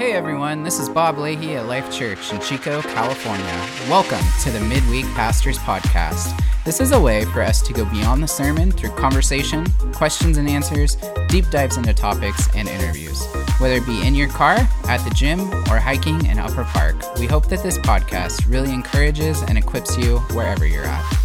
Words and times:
Hey 0.00 0.12
everyone, 0.12 0.62
this 0.62 0.78
is 0.78 0.88
Bob 0.88 1.18
Leahy 1.18 1.56
at 1.56 1.66
Life 1.66 1.92
Church 1.92 2.32
in 2.32 2.40
Chico, 2.40 2.80
California. 2.80 3.68
Welcome 3.86 4.24
to 4.42 4.50
the 4.50 4.58
Midweek 4.58 5.04
Pastors 5.08 5.58
Podcast. 5.58 6.42
This 6.64 6.80
is 6.80 6.92
a 6.92 6.98
way 6.98 7.26
for 7.26 7.42
us 7.42 7.60
to 7.60 7.74
go 7.74 7.84
beyond 7.84 8.22
the 8.22 8.26
sermon 8.26 8.72
through 8.72 8.92
conversation, 8.92 9.66
questions 9.92 10.38
and 10.38 10.48
answers, 10.48 10.96
deep 11.28 11.50
dives 11.50 11.76
into 11.76 11.92
topics, 11.92 12.48
and 12.56 12.66
interviews. 12.66 13.22
Whether 13.58 13.74
it 13.74 13.84
be 13.84 14.06
in 14.06 14.14
your 14.14 14.30
car, 14.30 14.56
at 14.84 15.04
the 15.04 15.14
gym, 15.14 15.40
or 15.70 15.78
hiking 15.78 16.24
in 16.24 16.38
Upper 16.38 16.64
Park, 16.64 16.96
we 17.18 17.26
hope 17.26 17.50
that 17.50 17.62
this 17.62 17.76
podcast 17.76 18.50
really 18.50 18.72
encourages 18.72 19.42
and 19.42 19.58
equips 19.58 19.98
you 19.98 20.20
wherever 20.30 20.66
you're 20.66 20.86
at. 20.86 21.19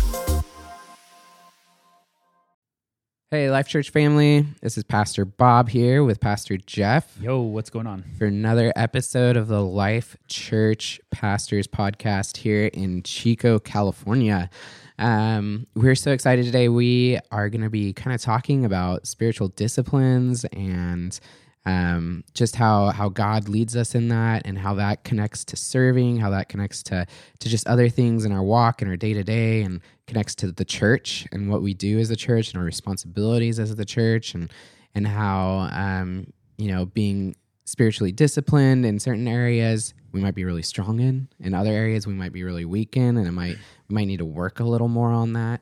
Hey, 3.36 3.52
Life 3.52 3.68
Church 3.68 3.90
family. 3.90 4.46
This 4.62 4.78
is 4.78 4.86
Pastor 4.86 5.26
Bob 5.26 5.68
here 5.68 6.06
with 6.06 6.22
Pastor 6.22 6.56
Jeff 6.56 7.18
Yo, 7.20 7.42
what's 7.42 7.70
going 7.70 7.86
on? 7.86 8.06
for 8.18 8.24
another 8.24 8.72
episode 8.78 9.36
of 9.36 9.50
the 9.50 9.62
Life 9.62 10.16
Church 10.30 11.02
Pastors 11.12 11.68
Podcast 11.68 12.38
here 12.38 12.68
in 12.68 13.04
Chico, 13.04 13.60
California. 13.60 14.50
Um, 14.98 15.68
we're 15.76 15.96
so 15.96 16.14
excited 16.14 16.46
today. 16.46 16.70
We 16.70 17.20
are 17.30 17.50
going 17.50 17.64
to 17.64 17.70
be 17.70 17.92
kind 17.92 18.16
of 18.16 18.22
talking 18.22 18.64
about 18.64 19.06
spiritual 19.06 19.50
disciplines 19.50 20.46
and 20.54 21.20
um, 21.66 22.24
just 22.34 22.56
how 22.56 22.92
how 22.92 23.10
God 23.10 23.50
leads 23.50 23.76
us 23.76 23.96
in 23.96 24.08
that, 24.10 24.44
and 24.46 24.58
how 24.58 24.76
that 24.76 25.04
connects 25.04 25.44
to 25.46 25.56
serving, 25.56 26.18
how 26.18 26.30
that 26.30 26.50
connects 26.50 26.84
to 26.84 27.06
to 27.40 27.50
just 27.50 27.68
other 27.68 27.90
things 27.90 28.26
in 28.26 28.32
our 28.32 28.44
walk 28.44 28.82
and 28.82 28.90
our 28.90 28.98
day 28.98 29.14
to 29.14 29.24
day, 29.24 29.62
and 29.62 29.82
connects 30.08 30.36
to 30.36 30.52
the 30.52 30.66
church 30.66 31.28
and 31.32 31.50
what 31.50 31.62
we 31.62 31.74
do 31.74 31.98
as 32.00 32.10
a 32.12 32.16
church 32.16 32.52
and 32.52 32.60
our 32.60 32.66
responsibilities 32.66 33.60
as 33.60 33.76
the 33.76 33.86
church, 33.86 34.34
and 34.36 34.52
and 34.94 35.08
how 35.08 35.70
um, 35.72 36.28
you 36.58 36.72
know 36.72 36.86
being 36.86 37.36
spiritually 37.66 38.12
disciplined 38.12 38.86
in 38.86 39.00
certain 39.00 39.28
areas 39.28 39.96
we 40.12 40.22
might 40.22 40.36
be 40.36 40.46
really 40.46 40.62
strong 40.62 41.00
in. 41.00 41.28
In 41.40 41.54
other 41.54 41.72
areas 41.72 42.06
we 42.06 42.14
might 42.14 42.32
be 42.32 42.44
really 42.44 42.64
weak 42.64 42.96
in 42.96 43.18
and 43.18 43.28
it 43.28 43.32
might 43.32 43.58
we 43.90 43.96
might 43.96 44.06
need 44.06 44.18
to 44.18 44.26
work 44.26 44.60
a 44.60 44.64
little 44.64 44.88
more 44.88 45.12
on 45.12 45.34
that 45.34 45.62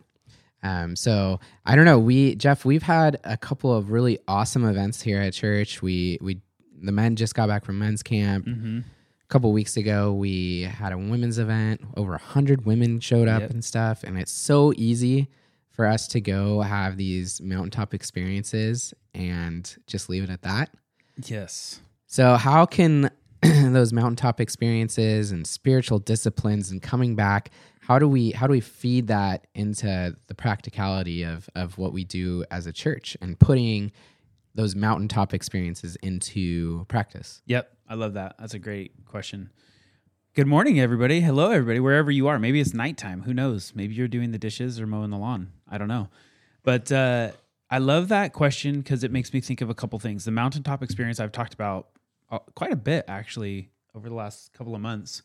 um, 0.64 0.95
so 0.95 1.39
I 1.66 1.75
don't 1.75 1.86
know. 1.86 2.00
We 2.00 2.36
Jeff, 2.36 2.66
we've 2.66 2.83
had 2.83 3.19
a 3.23 3.38
couple 3.38 3.73
of 3.75 3.92
really 3.92 4.17
awesome 4.28 4.66
events 4.66 5.02
here 5.02 5.22
at 5.22 5.33
church. 5.33 5.81
We 5.81 6.17
we 6.22 6.42
the 6.81 6.92
men 6.92 7.16
just 7.16 7.36
got 7.36 7.47
back 7.50 7.64
from 7.66 7.80
men's 7.80 8.02
camp. 8.03 8.45
Mm-hmm. 8.45 8.80
A 8.80 9.28
couple 9.34 9.52
weeks 9.52 9.78
ago, 9.78 10.14
we 10.14 10.61
had 10.61 10.91
a 10.94 10.97
women's 10.97 11.39
event. 11.39 11.81
Over 11.97 12.16
a 12.16 12.19
hundred 12.19 12.66
women 12.66 13.00
showed 13.00 13.28
up 13.28 13.41
Yep. 13.41 13.52
and 13.52 13.66
stuff, 13.66 14.03
and 14.03 14.17
it's 14.17 14.31
so 14.31 14.73
easy 14.75 15.30
for 15.72 15.86
us 15.88 16.08
to 16.09 16.22
go 16.22 16.61
have 16.61 16.97
these 16.97 17.41
mountaintop 17.41 17.94
experiences 17.95 18.94
and 19.16 19.75
just 19.88 20.08
leave 20.09 20.23
it 20.23 20.30
at 20.30 20.44
that. 20.44 20.69
Yes. 21.25 21.80
So, 22.06 22.36
how 22.36 22.66
can 22.67 23.09
those 23.41 23.91
mountaintop 23.91 24.39
experiences 24.39 25.31
and 25.31 25.47
spiritual 25.47 26.00
disciplines 26.00 26.69
and 26.69 26.81
coming 26.81 27.16
back, 27.16 27.50
how 27.88 28.00
do 28.00 28.08
we 28.08 28.31
how 28.31 28.48
do 28.48 28.52
we 28.52 28.62
feed 28.62 29.08
that 29.08 29.48
into 29.53 30.16
the 30.28 30.36
practicality 30.36 31.23
of 31.23 31.50
of 31.56 31.78
what 31.78 31.92
we 31.94 32.03
do 32.03 32.45
as 32.50 32.66
a 32.66 32.72
church 32.72 33.17
and 33.22 33.38
putting 33.38 33.92
those 34.56 34.75
mountaintop 34.75 35.34
experiences 35.34 35.98
into 35.98 36.86
practice? 36.86 37.42
Yep. 37.45 37.75
I 37.90 37.95
love 37.95 38.14
that. 38.14 38.36
That's 38.40 38.53
a 38.53 38.59
great 38.59 39.06
question. 39.06 39.50
Good 40.36 40.48
morning, 40.48 40.80
everybody. 40.80 41.22
Hello, 41.22 41.52
everybody, 41.52 41.80
wherever 41.80 42.09
you 42.09 42.28
are. 42.28 42.40
Maybe 42.40 42.59
it's 42.59 42.73
nighttime. 42.73 43.23
Who 43.23 43.34
knows? 43.34 43.73
Maybe 43.75 43.94
you're 43.94 44.08
doing 44.08 44.31
the 44.31 44.40
dishes 44.40 44.80
or 44.80 44.88
mowing 44.88 45.12
the 45.12 45.18
lawn. 45.18 45.52
I 45.70 45.78
don't 45.78 45.88
know. 45.88 46.09
But 46.64 46.92
uh, 46.92 47.31
I 47.70 47.78
love 47.80 48.08
that 48.08 48.34
question 48.34 48.80
because 48.80 49.03
it 49.03 49.12
makes 49.12 49.34
me 49.34 49.42
think 49.42 49.62
of 49.62 49.70
a 49.70 49.75
couple 49.75 50.00
things. 50.00 50.25
The 50.25 50.31
mountaintop 50.31 50.81
experience 50.81 51.20
I've 51.20 51.31
talked 51.31 51.53
about 51.53 51.90
uh, 52.31 52.40
quite 52.56 52.72
a 52.72 52.78
bit, 52.78 53.06
actually, 53.08 53.70
over 53.94 54.09
the 54.09 54.16
last 54.16 54.53
couple 54.53 54.73
of 54.73 54.81
months. 54.81 55.22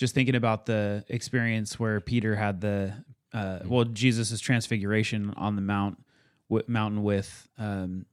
Just 0.00 0.14
thinking 0.14 0.34
about 0.34 0.64
the 0.64 1.04
experience 1.10 1.78
where 1.78 2.00
Peter 2.00 2.34
had 2.34 2.62
the, 2.62 2.94
uh, 3.34 3.58
well, 3.66 3.84
Jesus' 3.84 4.40
transfiguration 4.40 5.34
on 5.36 5.56
the 5.56 5.62
mount, 5.62 6.02
w- 6.48 6.64
mountain 6.66 7.02
with 7.02 7.46
um, 7.58 8.06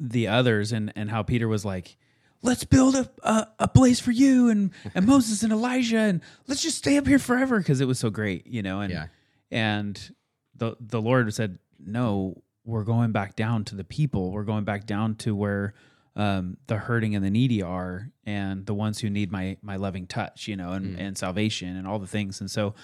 the 0.00 0.26
others, 0.26 0.72
and 0.72 0.92
and 0.96 1.08
how 1.08 1.22
Peter 1.22 1.46
was 1.46 1.64
like, 1.64 1.96
let's 2.42 2.64
build 2.64 2.96
a, 2.96 3.08
a, 3.22 3.46
a 3.60 3.68
place 3.68 4.00
for 4.00 4.10
you 4.10 4.48
and, 4.48 4.72
and 4.92 5.06
Moses 5.06 5.44
and 5.44 5.52
Elijah 5.52 5.98
and 5.98 6.22
let's 6.48 6.60
just 6.62 6.78
stay 6.78 6.96
up 6.96 7.06
here 7.06 7.18
forever 7.20 7.58
because 7.58 7.80
it 7.80 7.86
was 7.86 7.98
so 8.00 8.10
great, 8.10 8.46
you 8.48 8.62
know. 8.62 8.80
And 8.80 8.92
Yeah. 8.92 9.06
and 9.52 10.14
the 10.56 10.74
the 10.80 11.00
Lord 11.00 11.32
said, 11.32 11.58
No, 11.78 12.42
we're 12.64 12.82
going 12.84 13.12
back 13.12 13.36
down 13.36 13.64
to 13.66 13.76
the 13.76 13.84
people. 13.84 14.32
We're 14.32 14.42
going 14.44 14.64
back 14.64 14.86
down 14.86 15.14
to 15.16 15.36
where 15.36 15.72
um, 16.16 16.56
the 16.66 16.76
hurting 16.76 17.14
and 17.14 17.24
the 17.24 17.30
needy 17.30 17.62
are 17.62 18.10
and 18.24 18.66
the 18.66 18.74
ones 18.74 18.98
who 18.98 19.10
need 19.10 19.30
my 19.30 19.56
my 19.62 19.76
loving 19.76 20.06
touch, 20.06 20.48
you 20.48 20.56
know, 20.56 20.72
and, 20.72 20.98
and 20.98 21.18
salvation 21.18 21.76
and 21.76 21.86
all 21.86 21.98
the 21.98 22.06
things. 22.06 22.40
And 22.40 22.50
so 22.50 22.74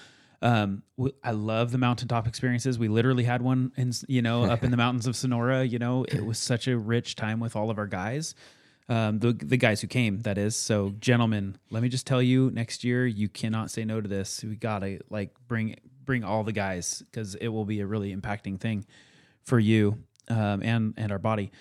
um, 0.41 0.83
w- 0.97 1.15
I 1.23 1.31
love 1.31 1.71
the 1.71 1.77
mountaintop 1.77 2.27
experiences. 2.27 2.77
We 2.77 2.87
literally 2.87 3.23
had 3.23 3.41
one 3.41 3.71
in, 3.75 3.91
you 4.07 4.21
know, 4.21 4.45
up 4.45 4.63
in 4.63 4.71
the 4.71 4.77
mountains 4.85 5.07
of 5.07 5.15
Sonora, 5.15 5.63
you 5.63 5.79
know, 5.79 6.03
it 6.03 6.25
was 6.25 6.37
such 6.37 6.67
a 6.67 6.77
rich 6.77 7.15
time 7.15 7.39
with 7.39 7.55
all 7.55 7.69
of 7.69 7.77
our 7.77 7.87
guys 7.87 8.35
um, 8.89 9.19
the 9.19 9.33
the 9.33 9.57
guys 9.57 9.81
who 9.81 9.87
came. 9.87 10.19
That 10.21 10.37
is 10.37 10.55
so, 10.55 10.93
gentlemen. 10.99 11.57
Let 11.69 11.83
me 11.83 11.89
just 11.89 12.07
tell 12.07 12.21
you, 12.21 12.51
next 12.51 12.83
year 12.83 13.05
you 13.05 13.27
cannot 13.27 13.69
say 13.71 13.83
no 13.85 13.99
to 14.01 14.07
this. 14.07 14.43
We 14.43 14.55
gotta 14.55 14.99
like 15.09 15.35
bring 15.47 15.75
bring 16.05 16.23
all 16.23 16.43
the 16.43 16.53
guys 16.53 17.03
because 17.11 17.35
it 17.35 17.49
will 17.49 17.65
be 17.65 17.81
a 17.81 17.85
really 17.85 18.15
impacting 18.15 18.59
thing 18.59 18.85
for 19.43 19.59
you 19.59 19.99
um, 20.29 20.61
and 20.63 20.93
and 20.97 21.11
our 21.11 21.19
body. 21.19 21.51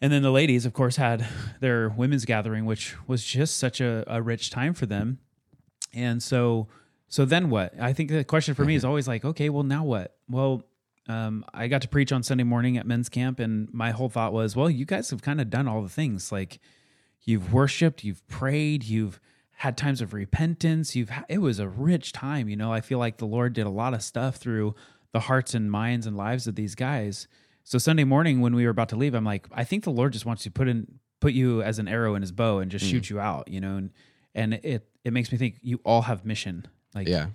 And 0.00 0.12
then 0.12 0.22
the 0.22 0.30
ladies, 0.30 0.64
of 0.64 0.72
course, 0.72 0.96
had 0.96 1.26
their 1.60 1.88
women's 1.88 2.24
gathering, 2.24 2.64
which 2.64 2.96
was 3.06 3.24
just 3.24 3.58
such 3.58 3.80
a, 3.80 4.04
a 4.06 4.22
rich 4.22 4.50
time 4.50 4.74
for 4.74 4.86
them. 4.86 5.18
And 5.92 6.22
so, 6.22 6.68
so 7.08 7.24
then 7.24 7.50
what? 7.50 7.74
I 7.80 7.92
think 7.92 8.10
the 8.10 8.24
question 8.24 8.54
for 8.54 8.64
me 8.64 8.74
is 8.74 8.84
always 8.84 9.08
like, 9.08 9.24
okay, 9.24 9.48
well, 9.48 9.64
now 9.64 9.84
what? 9.84 10.16
Well, 10.28 10.62
um, 11.08 11.44
I 11.52 11.66
got 11.66 11.82
to 11.82 11.88
preach 11.88 12.12
on 12.12 12.22
Sunday 12.22 12.44
morning 12.44 12.76
at 12.76 12.86
men's 12.86 13.08
camp, 13.08 13.40
and 13.40 13.68
my 13.72 13.90
whole 13.90 14.08
thought 14.08 14.32
was, 14.32 14.54
well, 14.54 14.70
you 14.70 14.84
guys 14.84 15.10
have 15.10 15.22
kind 15.22 15.40
of 15.40 15.50
done 15.50 15.66
all 15.66 15.82
the 15.82 15.88
things. 15.88 16.30
Like, 16.30 16.60
you've 17.22 17.52
worshipped, 17.52 18.04
you've 18.04 18.26
prayed, 18.28 18.84
you've 18.84 19.20
had 19.60 19.76
times 19.76 20.00
of 20.00 20.14
repentance. 20.14 20.96
You've 20.96 21.10
ha- 21.10 21.26
it 21.28 21.38
was 21.38 21.58
a 21.58 21.68
rich 21.68 22.12
time. 22.12 22.48
You 22.48 22.56
know, 22.56 22.72
I 22.72 22.80
feel 22.80 22.98
like 22.98 23.18
the 23.18 23.26
Lord 23.26 23.52
did 23.52 23.66
a 23.66 23.70
lot 23.70 23.92
of 23.92 24.02
stuff 24.02 24.36
through 24.36 24.74
the 25.12 25.20
hearts 25.20 25.52
and 25.52 25.70
minds 25.70 26.06
and 26.06 26.16
lives 26.16 26.46
of 26.46 26.54
these 26.54 26.74
guys. 26.74 27.28
So 27.64 27.78
Sunday 27.78 28.04
morning 28.04 28.40
when 28.40 28.54
we 28.54 28.64
were 28.64 28.70
about 28.70 28.88
to 28.90 28.96
leave, 28.96 29.14
I'm 29.14 29.24
like, 29.24 29.46
I 29.52 29.64
think 29.64 29.84
the 29.84 29.90
Lord 29.90 30.12
just 30.12 30.26
wants 30.26 30.42
to 30.44 30.50
put 30.50 30.68
in 30.68 30.98
put 31.20 31.32
you 31.34 31.62
as 31.62 31.78
an 31.78 31.86
arrow 31.86 32.14
in 32.14 32.22
His 32.22 32.32
bow 32.32 32.58
and 32.60 32.70
just 32.70 32.84
shoot 32.86 33.10
you 33.10 33.20
out. 33.20 33.48
You 33.48 33.60
know, 33.60 33.76
and 33.76 33.90
and 34.34 34.54
it 34.54 34.88
it 35.04 35.12
makes 35.12 35.30
me 35.32 35.38
think 35.38 35.56
you 35.62 35.80
all 35.84 36.02
have 36.02 36.24
mission. 36.24 36.66
Like, 36.94 37.06
Yeah. 37.08 37.26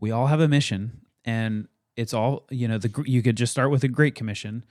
we 0.00 0.10
all 0.10 0.26
have 0.28 0.40
a 0.40 0.48
mission 0.48 1.02
and 1.24 1.68
it's 1.96 2.14
all 2.14 2.46
you 2.50 2.66
know 2.66 2.78
the 2.78 3.04
you 3.06 3.22
could 3.22 3.36
just 3.36 3.52
start 3.52 3.70
with 3.70 3.84
a 3.84 3.88
great 3.88 4.14
commission 4.14 4.64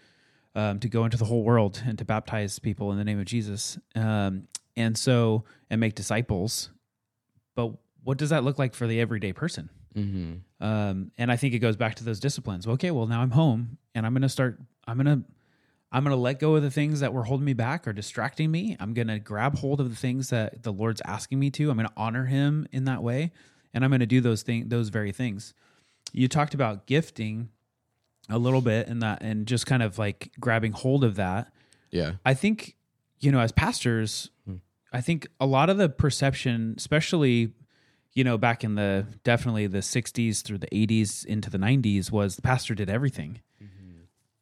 um, 0.55 0.79
to 0.79 0.89
go 0.89 1.05
into 1.05 1.16
the 1.17 1.25
whole 1.25 1.43
world 1.43 1.81
and 1.85 1.97
to 1.99 2.03
baptize 2.03 2.57
people 2.59 2.91
in 2.91 2.97
the 2.97 3.03
name 3.05 3.19
of 3.19 3.25
jesus 3.25 3.78
um, 3.95 4.47
and 4.75 4.97
so 4.97 5.43
and 5.69 5.79
make 5.79 5.93
disciples 5.95 6.72
but 7.55 7.72
what 8.03 8.17
does 8.17 8.31
that 8.31 8.43
look 8.43 8.57
like 8.59 8.73
for 8.73 8.88
the 8.88 8.99
everyday 8.99 9.31
person 9.31 9.69
Mm-hmm. 9.95 10.66
um, 10.66 11.11
and 11.17 11.31
i 11.31 11.35
think 11.38 11.53
it 11.53 11.59
goes 11.59 11.75
back 11.78 11.95
to 11.95 12.03
those 12.03 12.19
disciplines 12.19 12.66
okay 12.67 12.89
well 12.91 13.05
now 13.07 13.22
i'm 13.22 13.31
home 13.31 13.78
and 13.93 14.05
i'm 14.05 14.13
gonna 14.13 14.28
start 14.29 14.59
i'm 14.88 14.97
gonna 14.97 15.22
i'm 15.92 16.03
gonna 16.03 16.16
let 16.16 16.40
go 16.40 16.56
of 16.56 16.64
the 16.64 16.72
things 16.72 17.00
that 17.00 17.14
were 17.14 17.24
holding 17.24 17.46
me 17.46 17.53
back 17.53 17.88
or 17.88 17.94
distracting 17.94 18.52
me. 18.52 18.78
I'm 18.80 18.94
gonna 18.94 19.19
grab 19.19 19.58
hold 19.58 19.80
of 19.80 19.90
the 19.90 19.96
things 19.96 20.30
that 20.30 20.64
the 20.64 20.74
lord's 20.74 21.02
asking 21.06 21.40
me 21.40 21.50
to. 21.52 21.69
I'm 21.69 21.78
gonna 21.78 21.94
honor 21.97 22.25
him 22.25 22.68
in 22.72 22.86
that 22.86 23.03
way 23.03 23.31
and 23.74 23.84
i'm 23.84 23.91
gonna 23.91 24.06
do 24.06 24.22
those 24.22 24.41
things 24.41 24.70
those 24.70 24.90
very 24.90 25.12
things. 25.12 25.53
You 26.14 26.28
talked 26.28 26.53
about 26.53 26.88
gifting 26.88 27.50
a 28.30 28.38
little 28.38 28.62
bit 28.62 28.88
and 28.88 29.02
that 29.02 29.22
and 29.22 29.46
just 29.46 29.66
kind 29.66 29.84
of 29.84 29.97
like 29.97 30.31
grabbing 30.40 30.72
hold 30.72 31.03
of 31.03 31.16
that. 31.16 31.52
Yeah. 31.91 32.14
I 32.26 32.34
think, 32.34 32.76
you 33.20 33.32
know, 33.32 33.40
as 33.40 33.52
pastors, 33.52 34.29
hmm. 34.46 34.55
I 34.94 35.02
think 35.02 35.28
a 35.40 35.46
lot 35.46 35.70
of 35.70 35.78
the 35.78 35.90
perception, 35.90 36.76
especially, 36.78 37.53
you 38.14 38.23
know, 38.23 38.38
back 38.38 38.64
in 38.64 38.76
the 38.76 39.05
definitely 39.23 39.67
the 39.67 39.79
60s 39.79 40.41
through 40.41 40.59
the 40.59 40.67
80s 40.67 41.26
into 41.26 41.50
the 41.50 41.58
90s, 41.58 42.11
was 42.11 42.35
the 42.35 42.41
pastor 42.41 42.73
did 42.73 42.90
everything. 42.90 43.41
Hmm. 43.59 43.66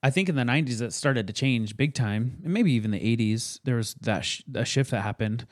I 0.02 0.10
think 0.10 0.30
in 0.30 0.36
the 0.36 0.44
90s 0.44 0.82
it 0.82 0.94
started 0.94 1.28
to 1.28 1.34
change 1.34 1.76
big 1.76 1.94
time, 1.94 2.40
and 2.44 2.54
maybe 2.54 2.72
even 2.74 2.92
the 2.92 3.00
80s 3.00 3.60
there 3.66 3.76
was 3.76 3.96
that 4.02 4.24
sh- 4.26 4.42
a 4.56 4.64
shift 4.66 4.92
that 4.92 5.02
happened. 5.02 5.46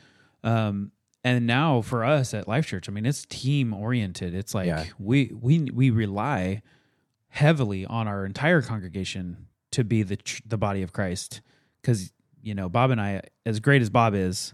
Um, 0.44 0.92
and 1.24 1.46
now 1.46 1.82
for 1.82 2.06
us 2.06 2.34
at 2.34 2.48
Life 2.48 2.68
Church, 2.68 2.88
I 2.88 2.92
mean, 2.94 3.06
it's 3.06 3.26
team 3.26 3.74
oriented. 3.74 4.34
It's 4.34 4.54
like 4.56 4.68
Yeah. 4.68 4.86
we 4.98 5.32
we 5.38 5.64
we 5.74 5.90
rely 5.90 6.62
heavily 7.30 7.86
on 7.86 8.08
our 8.08 8.26
entire 8.26 8.62
congregation 8.62 9.48
to 9.72 9.84
be 9.84 10.04
the 10.04 10.16
tr- 10.16 10.42
the 10.46 10.58
body 10.58 10.82
of 10.82 10.94
Christ 10.94 11.42
because 11.82 12.14
you 12.42 12.56
know 12.56 12.70
Bob 12.70 12.92
and 12.92 13.02
I, 13.02 13.22
as 13.46 13.60
great 13.60 13.82
as 13.82 13.90
Bob 13.90 14.14
is, 14.16 14.54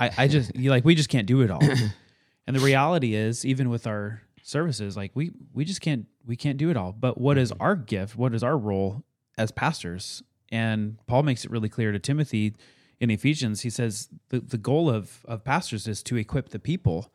I 0.00 0.10
I 0.16 0.28
just 0.28 0.54
you 0.56 0.70
like 0.76 0.84
we 0.84 0.94
just 0.94 1.08
can't 1.10 1.26
do 1.26 1.42
it 1.42 1.50
all. 1.50 1.60
and 2.46 2.56
the 2.56 2.60
reality 2.60 3.14
is, 3.14 3.44
even 3.44 3.68
with 3.68 3.86
our 3.86 4.22
services, 4.42 4.96
like 4.96 5.10
we 5.14 5.32
we 5.52 5.64
just 5.66 5.82
can't 5.82 6.06
we 6.24 6.36
can't 6.36 6.56
do 6.56 6.70
it 6.70 6.76
all. 6.78 6.92
But 6.92 7.20
what 7.20 7.36
is 7.36 7.52
our 7.60 7.76
gift? 7.76 8.16
What 8.16 8.34
is 8.34 8.42
our 8.42 8.56
role 8.56 9.04
as 9.38 9.50
pastors? 9.50 10.22
And 10.50 10.98
Paul 11.06 11.22
makes 11.22 11.44
it 11.44 11.50
really 11.50 11.68
clear 11.68 11.92
to 11.92 11.98
Timothy 11.98 12.54
in 13.00 13.10
Ephesians, 13.10 13.60
he 13.60 13.70
says 13.70 14.08
the, 14.30 14.40
the 14.40 14.58
goal 14.58 14.88
of, 14.88 15.24
of 15.26 15.44
pastors 15.44 15.86
is 15.86 16.02
to 16.04 16.16
equip 16.16 16.50
the 16.50 16.58
people, 16.58 17.12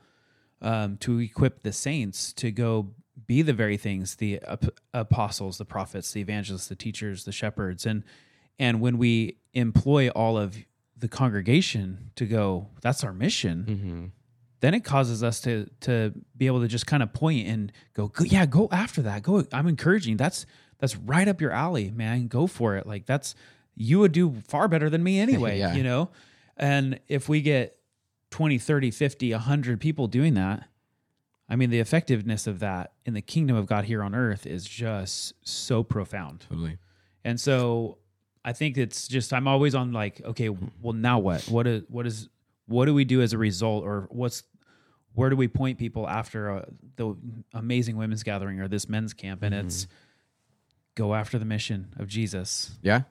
um, 0.62 0.97
to 0.97 1.19
equip 1.19 1.63
the 1.63 1.71
saints 1.71 2.33
to 2.33 2.51
go 2.51 2.94
be 3.27 3.41
the 3.41 3.53
very 3.53 3.77
things 3.77 4.15
the 4.15 4.39
ap- 4.47 4.65
apostles, 4.94 5.57
the 5.57 5.65
prophets, 5.65 6.12
the 6.12 6.21
evangelists, 6.21 6.68
the 6.68 6.75
teachers, 6.75 7.25
the 7.25 7.31
shepherds. 7.31 7.85
And, 7.85 8.03
and 8.59 8.79
when 8.79 8.97
we 8.97 9.38
employ 9.53 10.09
all 10.09 10.38
of 10.38 10.57
the 10.95 11.07
congregation 11.07 12.12
to 12.15 12.25
go, 12.25 12.68
that's 12.81 13.03
our 13.03 13.13
mission. 13.13 13.65
Mm-hmm. 13.68 14.06
Then 14.59 14.75
it 14.75 14.83
causes 14.83 15.23
us 15.23 15.41
to 15.41 15.68
to 15.81 16.13
be 16.38 16.45
able 16.45 16.62
to 16.62 16.68
just 16.68 16.85
kind 16.85 17.01
of 17.01 17.12
point 17.13 17.47
and 17.47 17.71
go, 17.95 18.09
go, 18.09 18.23
yeah, 18.23 18.45
go 18.45 18.69
after 18.71 19.01
that. 19.01 19.23
Go. 19.23 19.44
I'm 19.51 19.68
encouraging. 19.68 20.18
That's 20.18 20.45
that's 20.81 20.98
right 20.98 21.28
up 21.30 21.39
your 21.39 21.51
alley, 21.51 21.89
man. 21.92 22.28
Go 22.28 22.45
for 22.48 22.75
it. 22.75 22.86
Like 22.86 23.06
that's 23.06 23.33
you 23.75 24.00
would 24.00 24.12
do 24.12 24.33
far 24.50 24.68
better 24.68 24.89
than 24.89 25.01
me 25.01 25.19
anyway, 25.28 25.57
Yeah. 25.57 25.74
you 25.74 25.83
know? 25.83 26.10
And 26.57 27.00
if 27.07 27.30
we 27.30 27.42
get 27.42 27.78
20, 28.31 28.57
30, 28.57 28.92
50, 28.92 29.31
100 29.31 29.80
people 29.80 30.07
doing 30.07 30.33
that, 30.33 30.66
I 31.50 31.56
mean, 31.56 31.69
the 31.69 31.80
effectiveness 31.80 32.45
of 32.48 32.60
that 32.60 32.92
in 33.06 33.13
the 33.13 33.22
kingdom 33.22 33.56
of 33.56 33.66
God 33.68 33.86
here 33.86 34.04
on 34.04 34.13
earth 34.13 34.45
is 34.45 34.66
just 34.66 35.33
so 35.48 35.83
profound. 35.83 36.45
Totally. 36.50 36.78
And 37.24 37.39
so 37.39 37.98
I 38.44 38.54
think 38.54 38.78
it's 38.78 39.07
just 39.07 39.31
I'm 39.33 39.48
always 39.48 39.75
on 39.75 39.92
like, 39.94 40.22
okay, 40.24 40.50
well 40.50 40.94
now 40.94 41.19
what? 41.19 41.44
What 41.44 41.68
is 41.68 41.83
what 41.89 42.06
is 42.07 42.28
what 42.68 42.86
do 42.86 42.94
we 42.94 43.06
do 43.06 43.22
as 43.22 43.33
a 43.33 43.38
result 43.38 43.83
or 43.83 44.07
what's 44.12 44.44
where 45.13 45.30
do 45.30 45.36
we 45.36 45.48
point 45.50 45.78
people 45.78 46.07
after 46.07 46.50
uh, 46.51 46.66
the 46.95 47.16
amazing 47.54 47.98
women's 47.98 48.24
gathering 48.24 48.60
or 48.62 48.68
this 48.69 48.88
men's 48.88 49.13
camp 49.13 49.44
and 49.44 49.54
it's 49.54 49.88
go 50.95 51.15
after 51.15 51.39
the 51.39 51.45
mission 51.45 51.93
of 51.97 52.07
Jesus. 52.07 52.71
Yeah. 52.81 53.03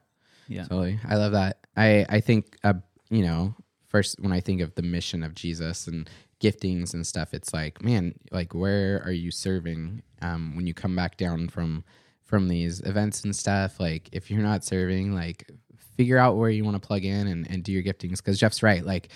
Yeah. 0.49 0.63
Totally. 0.65 0.99
I 1.09 1.17
love 1.17 1.33
that. 1.33 1.59
I, 1.77 2.05
I 2.09 2.21
think, 2.21 2.57
uh, 2.65 2.75
you 3.09 3.23
know, 3.23 3.55
first 3.87 4.21
when 4.21 4.33
I 4.33 4.41
think 4.41 4.61
of 4.61 4.75
the 4.75 4.83
mission 4.83 5.23
of 5.23 5.35
Jesus 5.35 5.87
and 5.87 6.09
giftings 6.41 6.95
and 6.95 7.07
stuff, 7.07 7.35
it's 7.35 7.53
like, 7.53 7.83
man, 7.83 8.15
like 8.31 8.55
where 8.55 9.03
are 9.05 9.13
you 9.13 9.31
serving 9.31 10.03
um, 10.23 10.57
when 10.57 10.67
you 10.67 10.75
come 10.75 10.97
back 10.97 11.17
down 11.17 11.49
from 11.49 11.85
from 12.25 12.49
these 12.49 12.81
events 12.81 13.25
and 13.25 13.35
stuff? 13.35 13.81
Like 13.81 14.09
if 14.13 14.31
you're 14.31 14.43
not 14.43 14.65
serving, 14.65 15.15
like 15.15 15.51
figure 15.97 16.19
out 16.19 16.37
where 16.37 16.51
you 16.51 16.65
want 16.65 16.81
to 16.81 16.87
plug 16.87 17.05
in 17.05 17.27
and, 17.27 17.51
and 17.51 17.63
do 17.63 17.73
your 17.73 17.83
giftings. 17.83 18.19
Because 18.19 18.39
Jeff's 18.39 18.63
right. 18.63 18.85
Like 18.85 19.09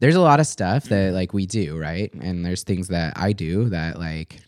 there's 0.00 0.16
a 0.16 0.20
lot 0.20 0.40
of 0.40 0.46
stuff 0.46 0.84
that 0.84 1.12
like 1.12 1.32
we 1.32 1.46
do, 1.46 1.78
right? 1.78 2.12
And 2.14 2.44
there's 2.44 2.62
things 2.62 2.88
that 2.88 3.14
I 3.16 3.32
do 3.32 3.68
that 3.70 3.98
like 3.98 4.40